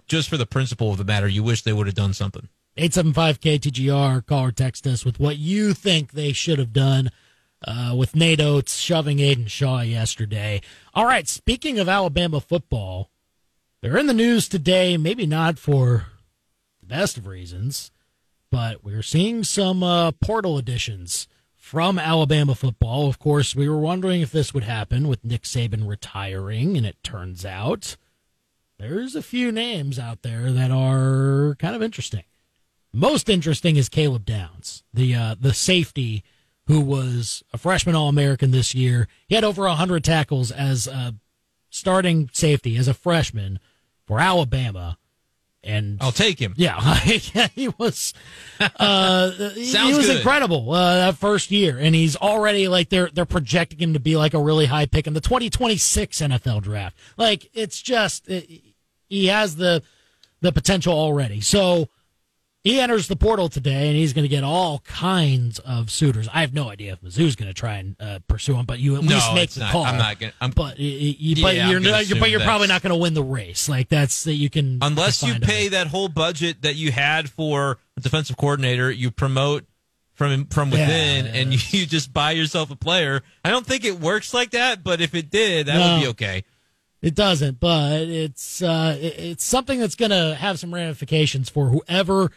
[0.06, 2.48] just for the principle of the matter, you wish they would have done something.
[2.76, 7.10] 875 KTGR, call or text us with what you think they should have done
[7.66, 10.62] uh, with Nate Oats shoving Aidan Shaw yesterday.
[10.94, 13.10] All right, speaking of Alabama football,
[13.82, 16.06] they're in the news today, maybe not for
[16.80, 17.90] the best of reasons,
[18.50, 23.06] but we're seeing some uh, portal additions from Alabama football.
[23.06, 27.02] Of course, we were wondering if this would happen with Nick Saban retiring, and it
[27.02, 27.96] turns out
[28.78, 32.24] there's a few names out there that are kind of interesting.
[32.92, 36.24] Most interesting is Caleb Downs, the uh, the safety
[36.66, 39.08] who was a freshman All American this year.
[39.26, 41.14] He had over hundred tackles as a
[41.70, 43.58] starting safety as a freshman
[44.06, 44.98] for Alabama,
[45.64, 46.52] and I'll take him.
[46.56, 46.78] yeah,
[47.54, 48.12] he was.
[48.60, 50.16] Uh, he was good.
[50.16, 54.16] incredible uh, that first year, and he's already like they're they're projecting him to be
[54.16, 56.96] like a really high pick in the 2026 NFL draft.
[57.16, 58.60] Like it's just it,
[59.08, 59.82] he has the
[60.42, 61.40] the potential already.
[61.40, 61.88] So
[62.64, 66.28] he enters the portal today, and he's going to get all kinds of suitors.
[66.32, 68.96] I have no idea if Mizzou's going to try and uh, pursue him, but you
[68.96, 69.72] at No, least make the not.
[69.72, 69.84] call.
[69.84, 72.92] I'm not I'm- but you, but Yeah, I'm you're not, but you're probably not going
[72.92, 73.68] to win the race.
[73.68, 75.42] Like that's that you can Unless you out.
[75.42, 79.64] pay that whole budget that you had for a defensive coordinator, you promote
[80.14, 81.32] from from within, Yeah.
[81.34, 83.22] and you just buy yourself a player.
[83.44, 86.44] I don't think it works like that, but if it did, that would be okay.
[87.00, 92.30] It doesn't, but it's uh, it's something that's going to have some ramifications for whoever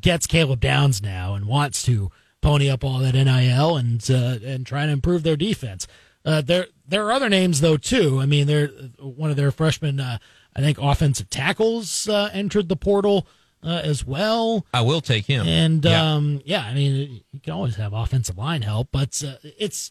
[0.00, 4.64] gets Caleb Downs now and wants to pony up all that NIL and uh, and
[4.66, 5.86] try to improve their defense.
[6.24, 8.20] Uh, there there are other names though too.
[8.20, 8.68] I mean, they're
[9.00, 10.00] one of their freshmen.
[10.00, 10.18] Uh,
[10.56, 13.26] I think offensive tackles uh, entered the portal
[13.62, 14.66] uh, as well.
[14.74, 15.46] I will take him.
[15.46, 16.14] And Yeah.
[16.14, 19.90] um, yeah, I mean, you can always have offensive line help, but uh, it's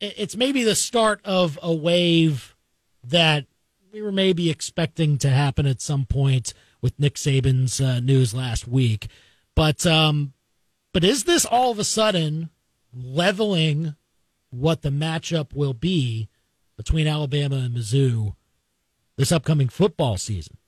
[0.00, 2.54] it's maybe the start of a wave
[3.02, 3.46] that
[3.92, 8.68] we were maybe expecting to happen at some point with Nick Saban's uh, news last
[8.68, 9.08] week.
[9.56, 10.34] But um,
[10.92, 12.50] but is this all of a sudden
[12.94, 13.96] leveling
[14.50, 16.28] what the matchup will be
[16.76, 18.36] between Alabama and Mizzou
[19.16, 20.58] this upcoming football season?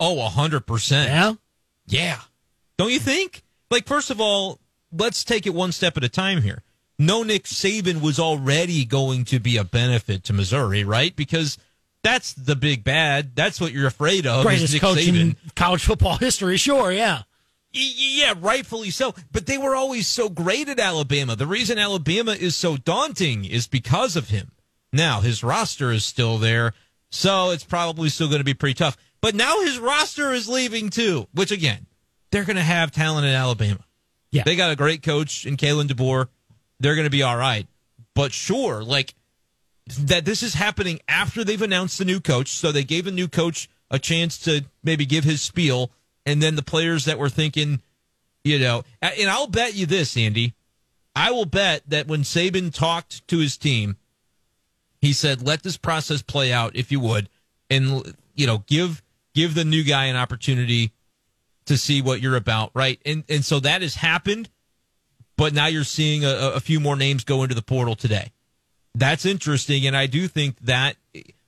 [0.00, 1.10] oh, hundred percent.
[1.10, 1.34] Yeah.
[1.86, 2.20] Yeah.
[2.78, 3.42] Don't you think?
[3.70, 4.58] Like, first of all,
[4.90, 6.62] let's take it one step at a time here.
[6.98, 11.14] No Nick Saban was already going to be a benefit to Missouri, right?
[11.14, 11.58] Because
[12.02, 13.34] that's the big bad.
[13.34, 14.40] That's what you're afraid of.
[14.40, 15.20] is Greatest Nick coach Saban.
[15.20, 17.22] in college football history, sure, yeah.
[17.72, 19.14] Yeah, rightfully so.
[19.30, 21.36] But they were always so great at Alabama.
[21.36, 24.52] The reason Alabama is so daunting is because of him.
[24.92, 26.72] Now, his roster is still there,
[27.10, 28.96] so it's probably still going to be pretty tough.
[29.20, 31.86] But now his roster is leaving too, which again,
[32.30, 33.84] they're going to have talent in Alabama.
[34.32, 34.42] Yeah.
[34.44, 36.28] They got a great coach in Kalen DeBoer.
[36.80, 37.66] They're going to be all right.
[38.14, 39.14] But sure, like
[39.98, 42.48] that this is happening after they've announced the new coach.
[42.48, 45.90] So they gave a new coach a chance to maybe give his spiel.
[46.26, 47.80] And then the players that were thinking,
[48.44, 50.54] you know, and I'll bet you this, Andy.
[51.14, 53.96] I will bet that when Saban talked to his team,
[55.00, 57.28] He said, "Let this process play out, if you would,
[57.70, 59.02] and you know, give
[59.34, 60.92] give the new guy an opportunity
[61.66, 64.50] to see what you're about, right?" And and so that has happened,
[65.36, 68.32] but now you're seeing a, a few more names go into the portal today.
[68.94, 70.96] That's interesting, and I do think that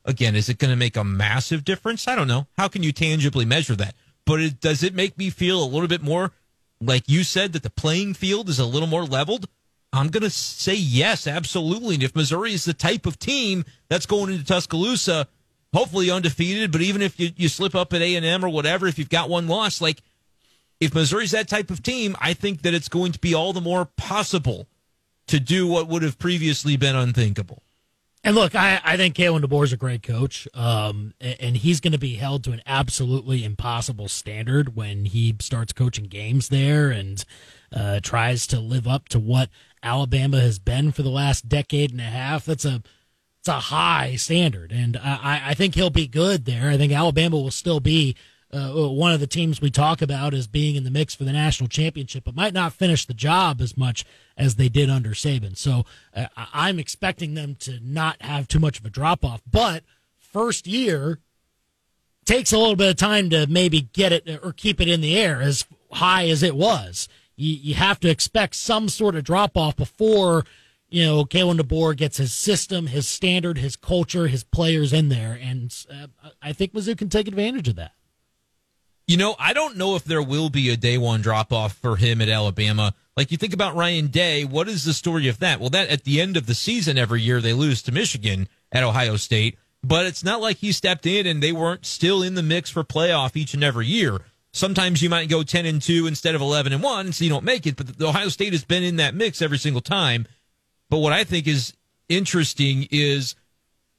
[0.04, 2.08] again, is it going to make a massive difference?
[2.08, 2.46] I don't know.
[2.56, 3.94] How can you tangibly measure that?
[4.24, 6.32] But it, does it make me feel a little bit more
[6.80, 9.48] like you said that the playing field is a little more leveled?
[9.92, 11.96] I'm going to say yes, absolutely.
[11.96, 15.28] And if Missouri is the type of team that's going into Tuscaloosa,
[15.74, 19.10] hopefully undefeated, but even if you, you slip up at A&M or whatever, if you've
[19.10, 20.02] got one loss, like
[20.80, 23.60] if Missouri's that type of team, I think that it's going to be all the
[23.60, 24.66] more possible
[25.28, 27.62] to do what would have previously been unthinkable.
[28.24, 31.80] And look, I, I think Kalen DeBoer is a great coach, um, and, and he's
[31.80, 36.90] going to be held to an absolutely impossible standard when he starts coaching games there
[36.90, 37.24] and
[37.74, 39.48] uh, tries to live up to what
[39.82, 42.44] Alabama has been for the last decade and a half.
[42.44, 42.82] That's a
[43.40, 46.70] it's a high standard, and I, I think he'll be good there.
[46.70, 48.14] I think Alabama will still be
[48.52, 51.32] uh, one of the teams we talk about as being in the mix for the
[51.32, 54.04] national championship, but might not finish the job as much
[54.36, 55.56] as they did under Saban.
[55.56, 55.84] So
[56.14, 59.42] uh, I'm expecting them to not have too much of a drop off.
[59.50, 59.84] But
[60.18, 61.18] first year
[62.24, 65.18] takes a little bit of time to maybe get it or keep it in the
[65.18, 67.08] air as high as it was.
[67.36, 70.44] You, you have to expect some sort of drop off before
[70.92, 75.38] you know, Kalen DeBoer gets his system, his standard, his culture, his players in there,
[75.40, 76.08] and uh,
[76.42, 77.92] I think Mizzou can take advantage of that.
[79.06, 81.96] You know, I don't know if there will be a day one drop off for
[81.96, 82.94] him at Alabama.
[83.16, 85.60] Like you think about Ryan Day, what is the story of that?
[85.60, 88.84] Well, that at the end of the season every year they lose to Michigan at
[88.84, 92.42] Ohio State, but it's not like he stepped in and they weren't still in the
[92.42, 94.20] mix for playoff each and every year.
[94.52, 97.44] Sometimes you might go 10 and 2 instead of 11 and 1, so you don't
[97.44, 100.26] make it, but the Ohio State has been in that mix every single time.
[100.88, 101.74] But what I think is
[102.08, 103.34] interesting is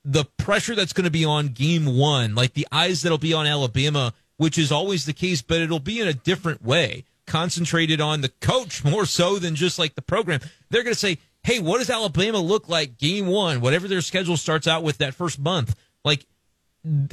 [0.06, 3.48] the pressure that's going to be on game one, like the eyes that'll be on
[3.48, 8.22] Alabama, which is always the case, but it'll be in a different way, concentrated on
[8.22, 10.40] the coach more so than just like the program.
[10.70, 14.38] They're going to say, hey, what does Alabama look like game one, whatever their schedule
[14.38, 15.76] starts out with that first month?
[16.04, 16.26] Like,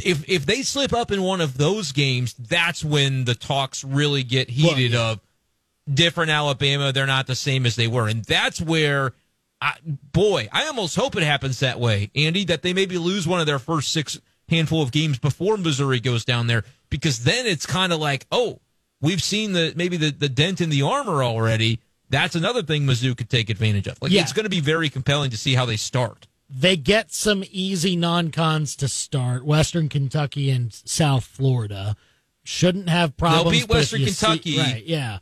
[0.02, 4.24] if if they slip up in one of those games, that's when the talks really
[4.24, 5.10] get heated well, yeah.
[5.12, 5.20] of
[5.92, 6.92] different Alabama.
[6.92, 9.12] They're not the same as they were, and that's where
[9.60, 13.40] I, boy, I almost hope it happens that way, Andy, that they maybe lose one
[13.40, 14.18] of their first six
[14.50, 18.60] handful of games before Missouri goes down there, because then it's kind of like, oh,
[19.00, 21.80] we've seen the maybe the, the dent in the armor already.
[22.10, 24.02] That's another thing Mizzou could take advantage of.
[24.02, 24.22] Like yeah.
[24.22, 26.26] it's going to be very compelling to see how they start.
[26.48, 29.44] They get some easy non-cons to start.
[29.44, 31.94] Western Kentucky and South Florida
[32.42, 33.44] shouldn't have problems.
[33.44, 34.84] They'll beat Western Kentucky, see, right?
[34.84, 35.18] Yeah.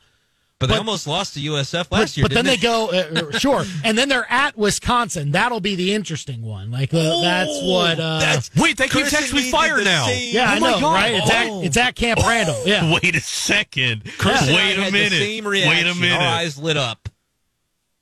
[0.59, 2.25] But, but they almost lost to USF last but, year.
[2.25, 5.31] But then they, they go uh, uh, sure, and then they're at Wisconsin.
[5.31, 6.73] That'll be the interesting one.
[6.73, 8.01] Like uh, oh, that's what.
[8.01, 10.07] Uh, that's, wait, they keep texting me fire now.
[10.07, 10.35] Same.
[10.35, 11.15] Yeah, oh I know, right?
[11.15, 11.61] It's, oh.
[11.61, 12.61] at, it's at Camp Randall.
[12.67, 12.93] Yeah.
[13.03, 14.03] Wait a second.
[14.19, 14.57] Chris yeah.
[14.57, 15.13] Wait a minute.
[15.13, 15.45] same.
[15.45, 16.13] Wait a minute.
[16.13, 17.09] Our eyes lit up.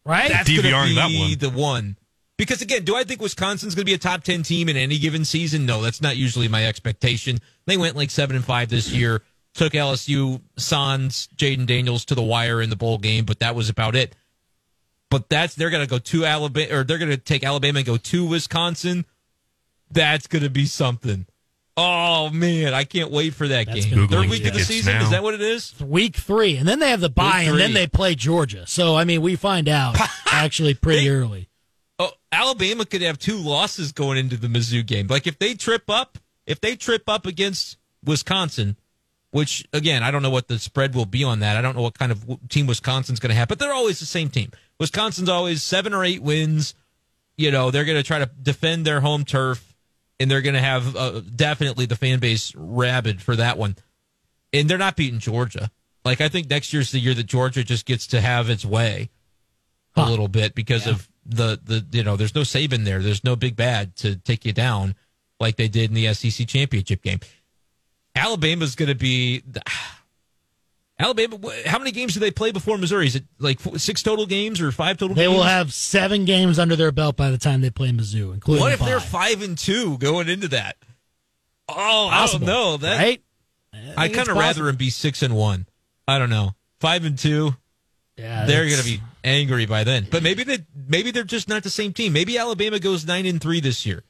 [0.06, 0.30] Right.
[0.30, 1.38] That's going to be that one.
[1.38, 1.96] the one.
[2.38, 4.98] Because again, do I think Wisconsin's going to be a top ten team in any
[4.98, 5.66] given season?
[5.66, 7.38] No, that's not usually my expectation.
[7.66, 9.22] They went like seven and five this year
[9.56, 13.68] took LSU Sans Jayden Daniels to the wire in the bowl game, but that was
[13.68, 14.14] about it.
[15.10, 17.86] But that's they're going to go to Alabama or they're going to take Alabama and
[17.86, 19.06] go to Wisconsin.
[19.90, 21.26] That's going to be something.
[21.76, 24.08] Oh man, I can't wait for that that's game.
[24.08, 25.04] Third week of the season now.
[25.04, 25.78] is that what it is?
[25.78, 28.66] Week three, and then they have the bye, and then they play Georgia.
[28.66, 31.50] So I mean, we find out actually pretty they, early.
[31.98, 35.06] Oh, Alabama could have two losses going into the Mizzou game.
[35.06, 38.76] Like if they trip up, if they trip up against Wisconsin,
[39.36, 41.58] which again, I don't know what the spread will be on that.
[41.58, 44.06] I don't know what kind of team Wisconsin's going to have, but they're always the
[44.06, 44.50] same team.
[44.80, 46.74] Wisconsin's always seven or eight wins.
[47.36, 49.74] You know, they're going to try to defend their home turf,
[50.18, 53.76] and they're going to have uh, definitely the fan base rabid for that one.
[54.54, 55.70] And they're not beating Georgia.
[56.02, 59.10] Like I think next year's the year that Georgia just gets to have its way
[59.96, 60.08] a huh.
[60.08, 60.92] little bit because yeah.
[60.92, 63.02] of the the you know there's no Saban there.
[63.02, 64.94] There's no big bad to take you down
[65.38, 67.20] like they did in the SEC championship game.
[68.16, 69.42] Alabama's going to be.
[70.98, 73.06] Alabama, how many games do they play before Missouri?
[73.06, 75.36] Is it like six total games or five total they games?
[75.36, 78.72] will have seven games under their belt by the time they play Mizzou, including What
[78.72, 80.76] if they they're five and two going into that?
[81.68, 82.76] Oh, possible, I don't know.
[82.78, 83.22] That, right?
[83.94, 85.66] I, kind of rather them be six and one.
[86.08, 86.54] I don't know.
[86.80, 87.54] Five and two.
[88.16, 90.06] Yeah, they're going to be angry by then.
[90.10, 92.14] But maybe they maybe they're just not the same team.
[92.14, 94.02] Maybe Alabama goes nine and three this year.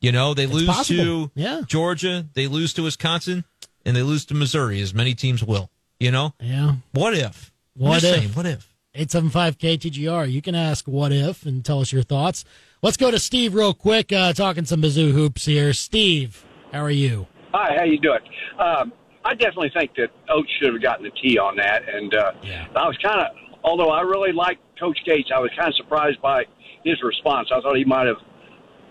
[0.00, 1.04] You know, they it's lose possible.
[1.04, 1.60] to yeah.
[1.66, 3.44] Georgia, they lose to Wisconsin,
[3.84, 5.70] and they lose to Missouri, as many teams will.
[5.98, 6.34] You know?
[6.40, 6.76] Yeah.
[6.92, 7.52] What if?
[7.76, 8.14] What if?
[8.14, 8.66] Saying, what if?
[8.94, 10.30] 875 KTGR.
[10.30, 12.44] You can ask what if and tell us your thoughts.
[12.82, 15.72] Let's go to Steve real quick, uh, talking some Mizzou hoops here.
[15.74, 17.26] Steve, how are you?
[17.52, 18.20] Hi, how you doing?
[18.58, 18.92] Um,
[19.24, 22.66] I definitely think that Oats should have gotten the tee on that, and uh, Yeah.
[22.74, 23.26] I was kind of,
[23.62, 26.44] although I really like Coach Gates, I was kind of surprised by
[26.84, 27.50] his response.
[27.54, 28.16] I thought he might have,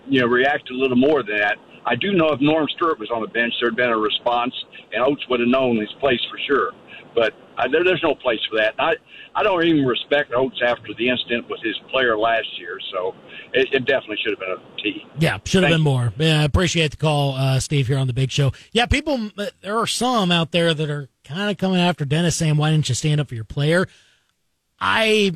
[0.10, 1.57] you know, reacted a little more than that.
[1.86, 4.53] I do know if Norm Stewart was on the bench, there'd been a response,
[4.91, 6.72] and Oats would have known his place for sure.
[7.16, 8.76] But I, there, there's no place for that.
[8.78, 8.93] I
[9.36, 13.16] I don't even respect Oats after the incident with his player last year, so
[13.53, 15.05] it, it definitely should have been a T.
[15.20, 16.14] Yeah, should have Thank been more.
[16.18, 18.51] Yeah, I appreciate the call, uh, Steve, here on the big show.
[18.72, 22.36] Yeah, people, uh, there are some out there that are kind of coming after Dennis
[22.36, 23.88] saying, why didn't you stand up for your player?
[24.80, 25.34] I,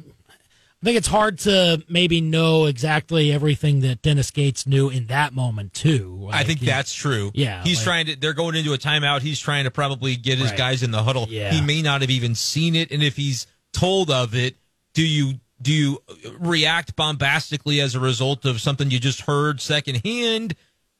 [0.83, 5.31] I think it's hard to maybe know exactly everything that Dennis Gates knew in that
[5.33, 6.27] moment, too.
[6.29, 7.31] I think he- that's true.
[7.33, 9.21] Yeah, He's like- trying to, they're going into a timeout.
[9.21, 10.57] He's trying to probably get his Right.
[10.57, 11.27] guys in the huddle.
[11.29, 11.53] Yeah.
[11.53, 12.91] He may not have even seen it.
[12.91, 14.57] And if he's told of it,
[14.93, 16.03] do you, do you
[16.37, 20.53] react bombastically as a result of something you just heard secondhand?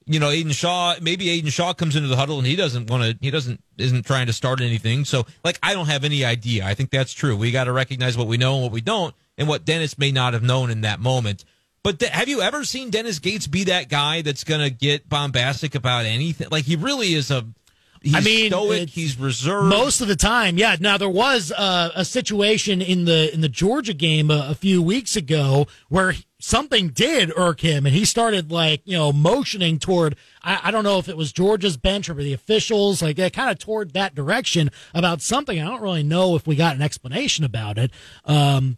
[0.06, 3.04] You know, Aidan Shaw, maybe Aidan Shaw comes into the huddle and he doesn't want
[3.04, 5.04] to, he doesn't, isn't trying to start anything.
[5.06, 6.66] So, like, I don't have any idea.
[6.66, 7.36] I think that's true.
[7.36, 10.12] We got to recognize what we know and what we don't, and what Dennis may
[10.12, 11.44] not have known in that moment.
[11.84, 15.10] But th- have you ever seen Dennis Gates be that guy that's going to get
[15.10, 16.48] bombastic about anything?
[16.50, 17.46] Like, he really is a,
[18.02, 19.68] he's I mean, stoic, he's reserved.
[19.68, 20.78] Most of the time, yeah.
[20.80, 24.82] Now there was uh, a situation in the in the Georgia game a, a few
[24.82, 30.16] weeks ago where something did irk him, and he started like you know motioning toward.
[30.42, 33.60] I, I don't know if it was Georgia's bench or the officials, like kind of
[33.60, 35.60] toward that direction about something.
[35.60, 37.92] I don't really know if we got an explanation about it.
[38.26, 38.78] Um,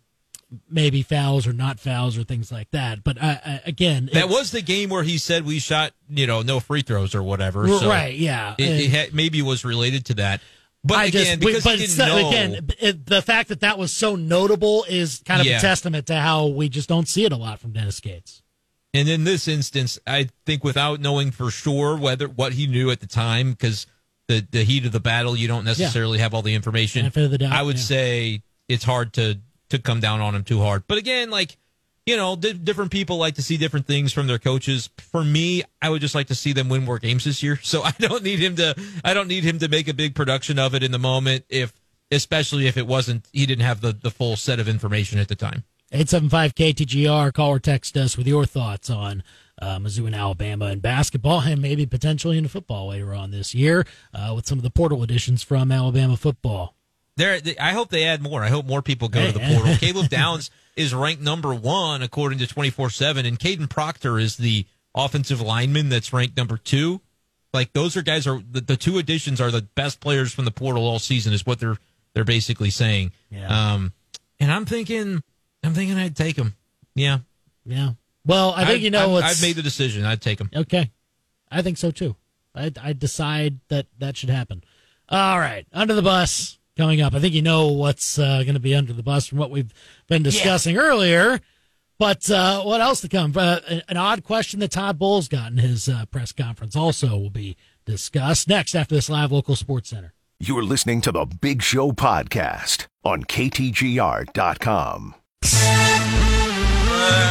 [0.69, 3.03] maybe fouls or not fouls or things like that.
[3.03, 6.41] But I, I, again, that was the game where he said we shot, you know,
[6.41, 7.67] no free throws or whatever.
[7.67, 8.13] So right.
[8.15, 10.41] Yeah, It, it had, maybe was related to that.
[10.83, 13.61] But I again, just, because but he didn't not- know, again, it, the fact that
[13.61, 15.57] that was so notable is kind of Yeah.
[15.57, 18.43] a testament to how we just don't see it a lot from Dennis Gates.
[18.93, 23.01] And in this instance, I think without knowing for sure whether what he knew at
[23.01, 23.87] the time, because
[24.27, 27.11] the the heat of the battle, you don't necessarily have all the information.
[27.13, 27.81] The doubt, I would yeah.
[27.81, 29.39] say it's hard to
[29.75, 30.83] to come down on him too hard.
[30.87, 31.57] But again, like
[32.05, 34.89] you know, di- different people like to see different things from their coaches.
[34.97, 37.59] For me, I would just like to see them win more games this year.
[37.63, 38.75] So I don't need him to.
[39.03, 41.45] I don't need him to make a big production of it in the moment.
[41.49, 41.73] If
[42.11, 45.35] especially if it wasn't, he didn't have the the full set of information at the
[45.35, 45.63] time.
[45.91, 49.23] 875 KTGR, call or text us with your thoughts on
[49.61, 53.85] uh, Mizzou and Alabama and basketball and maybe potentially into football later on this year
[54.13, 56.75] uh, with some of the portal additions from Alabama football.
[57.17, 58.43] There, I hope they add more.
[58.43, 59.75] I hope more people go to the portal.
[59.79, 64.35] Caleb Downs is ranked number one according to twenty four seven, and Kadyn Proctor is
[64.37, 66.99] the offensive lineman that's ranked number two.
[67.53, 70.51] Like those are guys are the, the two additions are the best players from the
[70.51, 71.77] portal all season is what they're
[72.13, 73.11] they're basically saying.
[73.29, 73.73] Yeah.
[73.73, 73.93] Um,
[74.39, 75.23] and I'm thinking,
[75.63, 76.55] I'm thinking I'd take them.
[76.95, 77.19] Yeah,
[77.65, 77.91] Yeah.
[78.25, 79.23] Well, I think I've- you know I've.
[79.23, 80.03] I've made the decision.
[80.03, 80.49] I'd take them.
[80.53, 80.91] Okay.
[81.49, 82.15] I think so too.
[82.53, 84.63] I, I decide that that should happen.
[85.07, 85.65] All right.
[85.71, 87.13] Under the bus coming up.
[87.13, 89.73] I think you know what's uh, going to be under the bus from what we've
[90.07, 91.39] been discussing earlier.
[91.97, 93.33] But uh, what else to come?
[93.35, 97.09] Uh, an, an odd question that Todd Bowles got in his uh, press conference also
[97.17, 97.55] will be
[97.85, 100.13] discussed next after this live local sports center.
[100.39, 105.15] You're listening to the Big Show podcast on KTGR.com.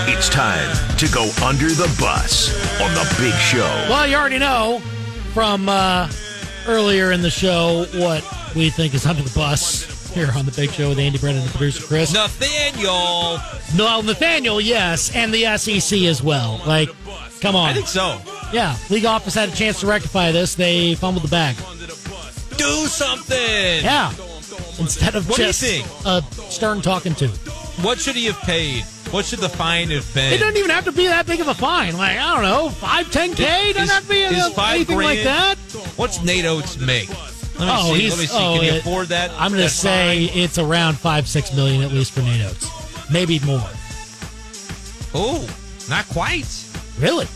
[0.07, 2.49] It's time to go under the bus
[2.81, 3.87] on the Big Show.
[3.91, 4.81] Well, you already know
[5.35, 6.09] from uh,
[6.67, 8.23] earlier in the show what
[8.55, 11.51] we think is under the bus here on the Big Show with Andy Brennan and
[11.51, 12.13] producer Chris.
[12.13, 13.39] Nathaniel,
[13.75, 16.61] No, Nathaniel, yes, and the SEC as well.
[16.67, 16.89] Like,
[17.41, 17.71] come on.
[17.71, 18.21] I think so.
[18.53, 20.55] Yeah, league office had a chance to rectify this.
[20.55, 21.57] They fumbled the bag.
[22.57, 23.37] Do something.
[23.85, 24.11] Yeah,
[24.79, 25.87] instead of What do you think?
[26.07, 27.27] a stern talking to.
[27.83, 28.85] What should he have paid?
[29.15, 30.33] What should the fine have been?
[30.33, 31.97] It doesn't even have to be that big of a fine.
[31.97, 33.73] Like I don't know, five, ten k.
[33.73, 35.57] Doesn't have to be a- five anything like grand- that.
[35.97, 37.09] What's Nate Oats make?
[37.11, 37.19] Let
[37.61, 38.01] me Oh, see.
[38.01, 38.37] he's Let me see.
[38.37, 39.31] oh, Can he it- afford that?
[39.39, 40.37] I'm going to say fine?
[40.39, 42.69] it's around five, six million at least for Nate Oats.
[43.09, 43.63] maybe more.
[45.15, 45.47] Oh,
[45.89, 46.49] not quite.
[46.99, 47.27] Really?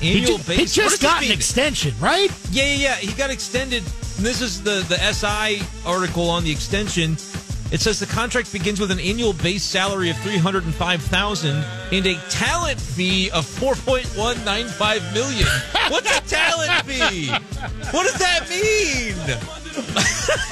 [0.00, 0.58] He, Annual ju- base.
[0.58, 2.32] he just got an extension, right?
[2.50, 2.94] Yeah, yeah, yeah.
[2.96, 3.84] He got extended.
[4.18, 7.16] This is the the SI article on the extension.
[7.72, 11.00] It says the contract begins with an annual base salary of three hundred and five
[11.02, 15.48] thousand and a talent fee of four point one nine five million.
[15.88, 17.28] What's a talent fee?
[17.90, 19.14] What does that mean?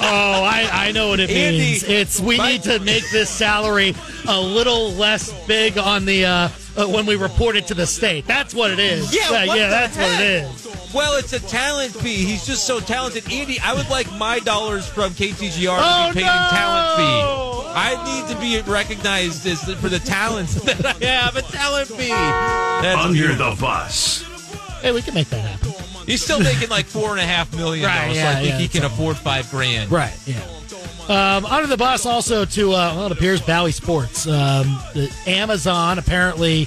[0.03, 1.83] Oh, I, I know what it Andy, means.
[1.83, 3.95] It's we my- need to make this salary
[4.27, 6.49] a little less big on the uh,
[6.79, 8.27] uh, when we report it to the state.
[8.27, 9.15] That's what it is.
[9.15, 10.55] Yeah, yeah, the that's what it heck?
[10.55, 10.70] is.
[10.93, 12.25] Well, it's a talent fee.
[12.25, 13.31] He's just so talented.
[13.31, 16.33] Andy, I would like my dollars from KTGR Oh to be paid no!
[16.33, 17.71] in talent fee.
[17.73, 21.37] I need to be recognized as for the talents that I have.
[21.37, 22.09] A talent fee.
[22.09, 23.55] That's Under beautiful.
[23.55, 24.23] the bus.
[24.83, 25.73] Hey, we can make that happen.
[26.07, 27.87] He's still making like four and a half million.
[27.87, 28.89] Right, though, so yeah, I think yeah, he can all.
[28.89, 29.93] afford five grand.
[29.93, 30.17] Right.
[30.27, 30.41] Yeah.
[31.09, 34.27] Um, under the bus also to uh, well, it appears Bally Sports.
[34.27, 36.67] Um, the Amazon apparently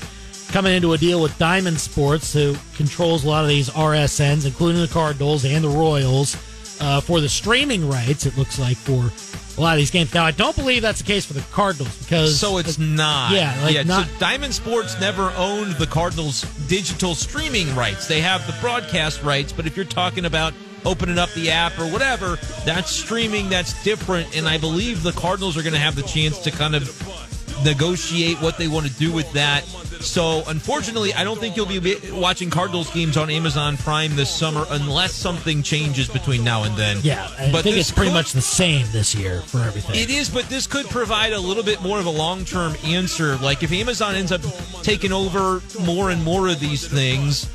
[0.53, 4.79] coming into a deal with Diamond Sports, who controls a lot of these RSNs, including
[4.81, 6.35] the Cardinals and the Royals,
[6.79, 8.27] uh, for the streaming rights.
[8.27, 9.11] It looks like for
[9.57, 10.13] a lot of these games.
[10.13, 13.31] Now, I don't believe that's the case for the Cardinals because So it's not.
[13.31, 18.07] Yeah, like not- so Diamond Sports never owned the Cardinals' digital streaming rights.
[18.07, 20.53] They have the broadcast rights, but if you're talking about
[20.85, 23.49] opening up the app or whatever, that's streaming.
[23.49, 26.75] That's different, and I believe the Cardinals are going to have the chance to kind
[26.75, 27.22] of
[27.63, 29.63] negotiate what they want to do with that.
[30.01, 34.65] So, unfortunately, I don't think you'll be watching Cardinals games on Amazon Prime this summer
[34.69, 36.97] unless something changes between now and then.
[37.03, 39.95] yeah, I but think it's pretty could- much the same this year for everything.
[39.95, 43.37] it is, but this could provide a little bit more of a long term answer.
[43.37, 44.41] Like if Amazon ends up
[44.81, 47.47] taking over more and more of these things,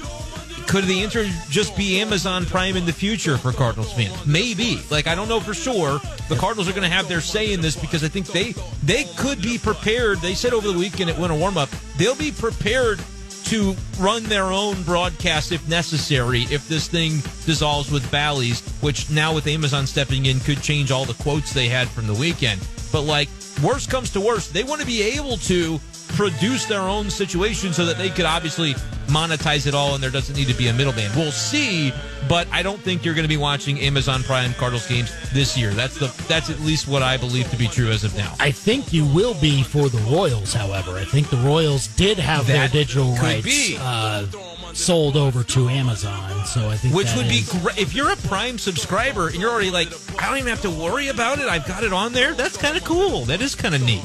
[0.69, 4.27] could the answer just be Amazon Prime in the future for Cardinals fans?
[4.27, 4.81] Maybe.
[4.91, 5.99] Like I don't know for sure.
[6.29, 8.55] The Cardinals are going to have their say in this because I think they
[8.85, 10.19] they could be prepared.
[10.19, 13.01] They said over the weekend at Winter Warm Up, they'll be prepared
[13.45, 17.13] to run their own broadcast if necessary if this thing
[17.47, 21.69] dissolves with Bally's, which now with Amazon stepping in could change all the quotes they
[21.69, 22.61] had from the weekend.
[22.93, 23.31] But like
[23.63, 25.81] worst comes to worst, they want to be able to
[26.19, 28.75] produce their own situation so that they could obviously
[29.07, 31.09] monetize it all and there doesn't need to be a middleman.
[31.15, 31.93] We'll see,
[32.29, 35.71] but I don't think you're going to be watching Amazon Prime Cardinals games this year.
[35.71, 38.35] That's the that's at least what I believe to be true as of now.
[38.41, 40.97] I think you will be for the Royals, however.
[40.97, 44.27] I think the Royals did have their digital rights uh,
[44.73, 48.17] sold over to Amazon, so I think Which that would be great if you're a
[48.17, 49.87] Prime subscriber and you're already like,
[50.21, 51.47] I don't even have to worry about it.
[51.47, 52.35] I've got it on there.
[52.35, 53.25] That's kind of cool.
[53.27, 54.03] That is kind of neat.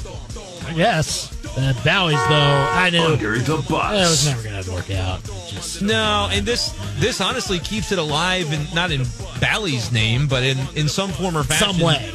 [0.75, 1.32] Yes.
[1.55, 3.93] Uh, Bally's, though, I knew Under the bus.
[3.93, 5.23] it was never going to work out.
[5.47, 9.05] Just, No, and this this honestly keeps it alive, and not in
[9.39, 11.73] Bally's name, but in in some form or fashion.
[11.73, 12.11] some way.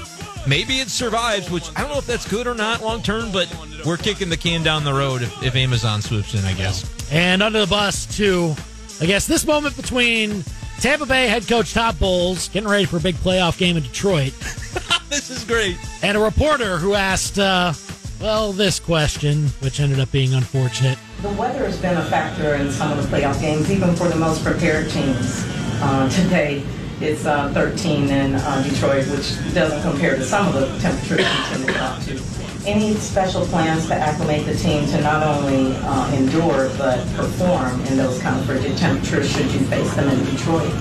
[0.47, 3.55] Maybe it survives, which I don't know if that's good or not long term, but
[3.85, 6.85] we're kicking the can down the road if, if Amazon swoops in, I guess.
[7.13, 8.55] And under the bus, too.
[9.01, 10.43] I guess, this moment between
[10.81, 14.33] Tampa Bay head coach Todd Bowles getting ready for a big playoff game in Detroit
[15.11, 15.77] this is great.
[16.03, 17.73] and a reporter who asked, uh,
[18.21, 20.99] well, this question, which ended up being unfortunate.
[21.23, 24.17] The weather has been a factor in some of the playoff games, even for the
[24.17, 25.45] most prepared teams.
[25.81, 26.65] Uh, today,
[27.01, 31.25] it's uh, 13 in uh, Detroit, which doesn't compare to some of the temperatures we
[31.25, 32.21] tend to talk to.
[32.67, 37.97] Any special plans to acclimate the team to not only uh, endure but perform in
[37.97, 40.73] those kind of frigid temperatures should you face them in Detroit?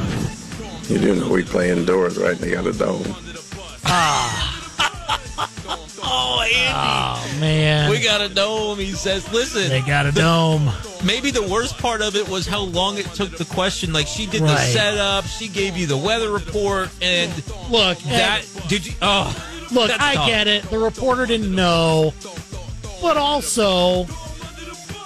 [0.90, 2.38] You do know we play indoors, right?
[2.38, 3.04] They got a dome.
[3.86, 4.57] Oh,
[6.56, 6.74] Andy.
[6.74, 7.90] Oh, man.
[7.90, 9.32] We got a dome, he says.
[9.32, 10.70] Listen, they got a dome.
[11.06, 13.94] maybe the worst part of it was how long it took the question.
[13.94, 17.32] Like, she did the setup, she gave you the weather report, and
[17.70, 18.44] Look, that.
[18.68, 18.94] Did you.
[19.02, 19.36] Oh.
[19.72, 20.28] Look, I tough.
[20.28, 20.64] get it.
[20.64, 22.14] The reporter didn't know.
[23.02, 24.06] But also,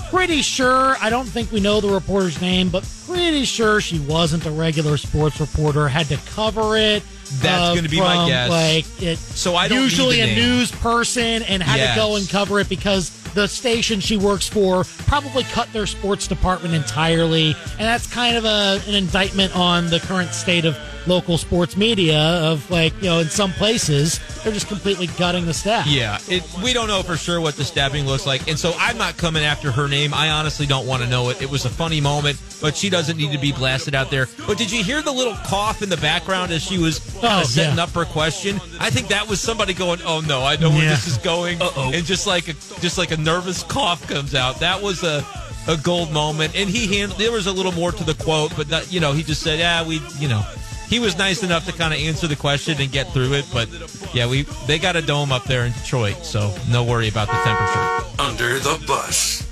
[0.09, 4.45] pretty sure, I don't think we know the reporter's name, but pretty sure she wasn't
[4.45, 7.03] a regular sports reporter, had to cover it.
[7.39, 8.49] That's uh, gonna be my guess.
[8.49, 11.95] Like, it, So I don't usually a news person and had Yes.
[11.95, 16.27] to go and cover it because the station she works for probably cut their sports
[16.27, 17.55] department entirely.
[17.71, 20.77] And that's kind of a, an indictment on the current state of
[21.07, 25.53] local sports media of like, you know, in some places, they're just completely gutting the
[25.53, 25.87] staff.
[25.87, 28.97] Yeah, it, we don't know for sure what the stabbing looks like, and so I'm
[28.99, 30.13] not coming after her name.
[30.13, 31.41] I honestly don't want to know it.
[31.41, 34.27] It was a funny moment, but she doesn't need to be blasted out there.
[34.45, 37.77] But did you hear the little cough in the background as she was Oh, setting
[37.77, 37.83] yeah.
[37.83, 38.57] up her question?
[38.79, 40.89] I think that was somebody going, "Oh no, I know where Yeah.
[40.91, 41.91] this is going," Uh-oh.
[41.93, 44.59] and just like a, just like a nervous cough comes out.
[44.59, 45.25] That was a.
[45.67, 47.19] A gold moment, and he handled.
[47.19, 49.59] There was a little more to the quote, but not, you know, he just said,
[49.59, 50.41] "Yeah, we, you know."
[50.87, 53.45] he was nice enough to kind of answer the question and get through it.
[53.53, 53.69] But
[54.11, 57.35] yeah, we they got a dome up there in Detroit, so no worry about the
[57.43, 58.19] temperature.
[58.19, 59.47] Under the bus.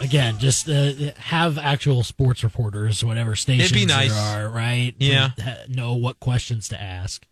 [0.00, 4.14] Again, just uh, have actual sports reporters, whatever stations It'd be nice.
[4.14, 4.94] there are, right?
[4.98, 5.32] Yeah.
[5.42, 7.26] Ha- Know what questions to ask.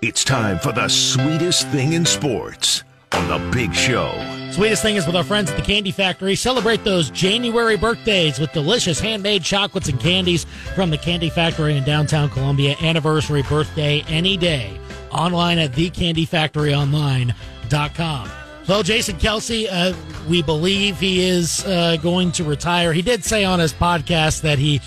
[0.00, 2.84] It's time for the sweetest thing in sports
[3.20, 4.12] on the big show.
[4.52, 6.34] Sweetest thing is with our friends at the Candy Factory.
[6.34, 10.44] Celebrate those January birthdays with delicious handmade chocolates and candies
[10.74, 12.74] from the Candy Factory in downtown Columbia.
[12.82, 14.76] Anniversary birthday any day.
[15.12, 18.30] Online at thecandyfactoryonline.com.
[18.64, 19.94] So, Jason Kelce, uh,
[20.28, 22.92] we believe he is uh, going to retire.
[22.92, 24.80] He did say on his podcast that he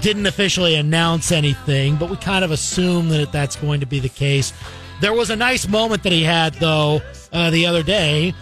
[0.00, 4.08] didn't officially announce anything, but we kind of assume that that's going to be the
[4.08, 4.52] case.
[5.00, 7.02] There was a nice moment that he had though
[7.32, 8.34] uh, the other day.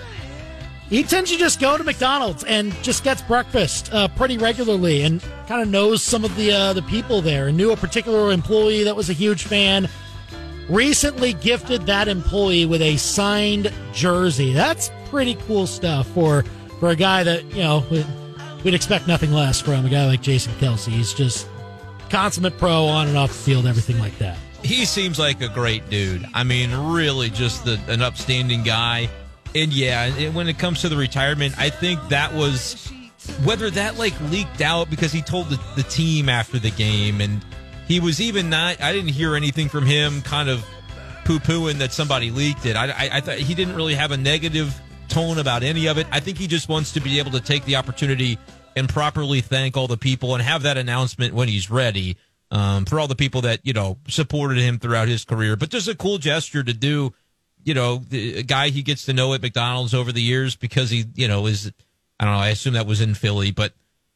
[0.88, 5.22] He tends to just go to McDonald's and just gets breakfast uh, pretty regularly, and
[5.46, 8.82] kind of knows some of the uh, the people there, and knew a particular employee
[8.82, 9.88] that was a huge fan.
[10.68, 14.52] Recently gifted that employee with a signed jersey.
[14.52, 16.44] That's pretty cool stuff for
[16.80, 17.84] for a guy that you know
[18.64, 20.88] we'd, expect nothing less from a guy like Jason Kelce.
[20.88, 21.46] He's just
[22.08, 24.36] consummate pro on and off the field, everything like that.
[24.62, 26.26] He seems like a great dude.
[26.34, 29.08] I mean, really, just the, an upstanding guy.
[29.54, 32.90] And yeah, and when it comes to the retirement, I think that was
[33.44, 37.44] whether that like leaked out because he told the, the team after the game, and
[37.88, 38.80] he was even not.
[38.80, 40.64] I didn't hear anything from him, kind of
[41.24, 42.76] poo pooing that somebody leaked it.
[42.76, 46.06] I, I, I thought he didn't really have a negative tone about any of it.
[46.12, 48.38] I think he just wants to be able to take the opportunity
[48.76, 52.16] and properly thank all the people and have that announcement when he's ready
[52.50, 55.56] um, for all the people that you know supported him throughout his career.
[55.56, 57.12] But just a cool gesture to do.
[57.62, 60.90] You know, the a guy he gets to know at McDonald's over the years because
[60.90, 61.72] he, you know, is
[62.18, 62.40] I don't know.
[62.40, 63.72] I assume that was in Philly, but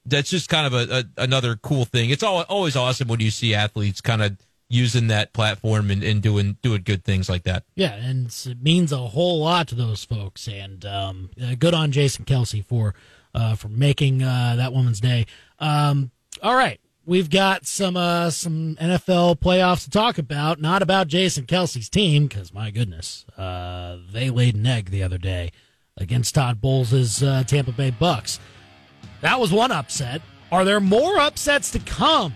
[0.07, 2.11] that's just kind of a, a another cool thing.
[2.11, 4.37] It's all, always awesome when you see athletes kind of
[4.69, 7.65] using that platform and, and doing doing good things like that.
[7.75, 10.49] Yeah, and it means a whole lot to those folks.
[10.49, 12.95] And um, uh, good on Jason Kelce for
[13.35, 15.27] uh, for making uh, that woman's day.
[15.59, 16.11] Um,
[16.43, 20.61] all right, we've got some uh, some NFL playoffs to talk about.
[20.61, 25.19] Not about Jason Kelce's team because my goodness, uh, they laid an egg the other
[25.19, 25.53] day
[25.97, 28.41] against Todd Bowles' uh, Tampa Bay Bucks.
[29.21, 30.23] That was one upset.
[30.53, 32.35] Are there more upsets to come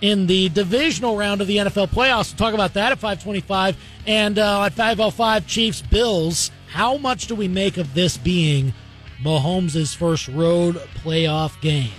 [0.00, 2.32] in the divisional round of the NFL playoffs?
[2.32, 6.50] We'll talk about that at 525 and uh, at 505 Chiefs Bills.
[6.68, 8.74] How much do we make of this being
[9.22, 11.90] Mahomes' first road playoff game?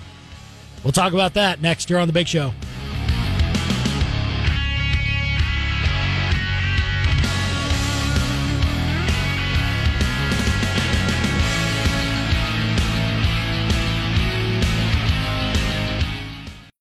[0.84, 2.54] We'll talk about that next year on The Big Show.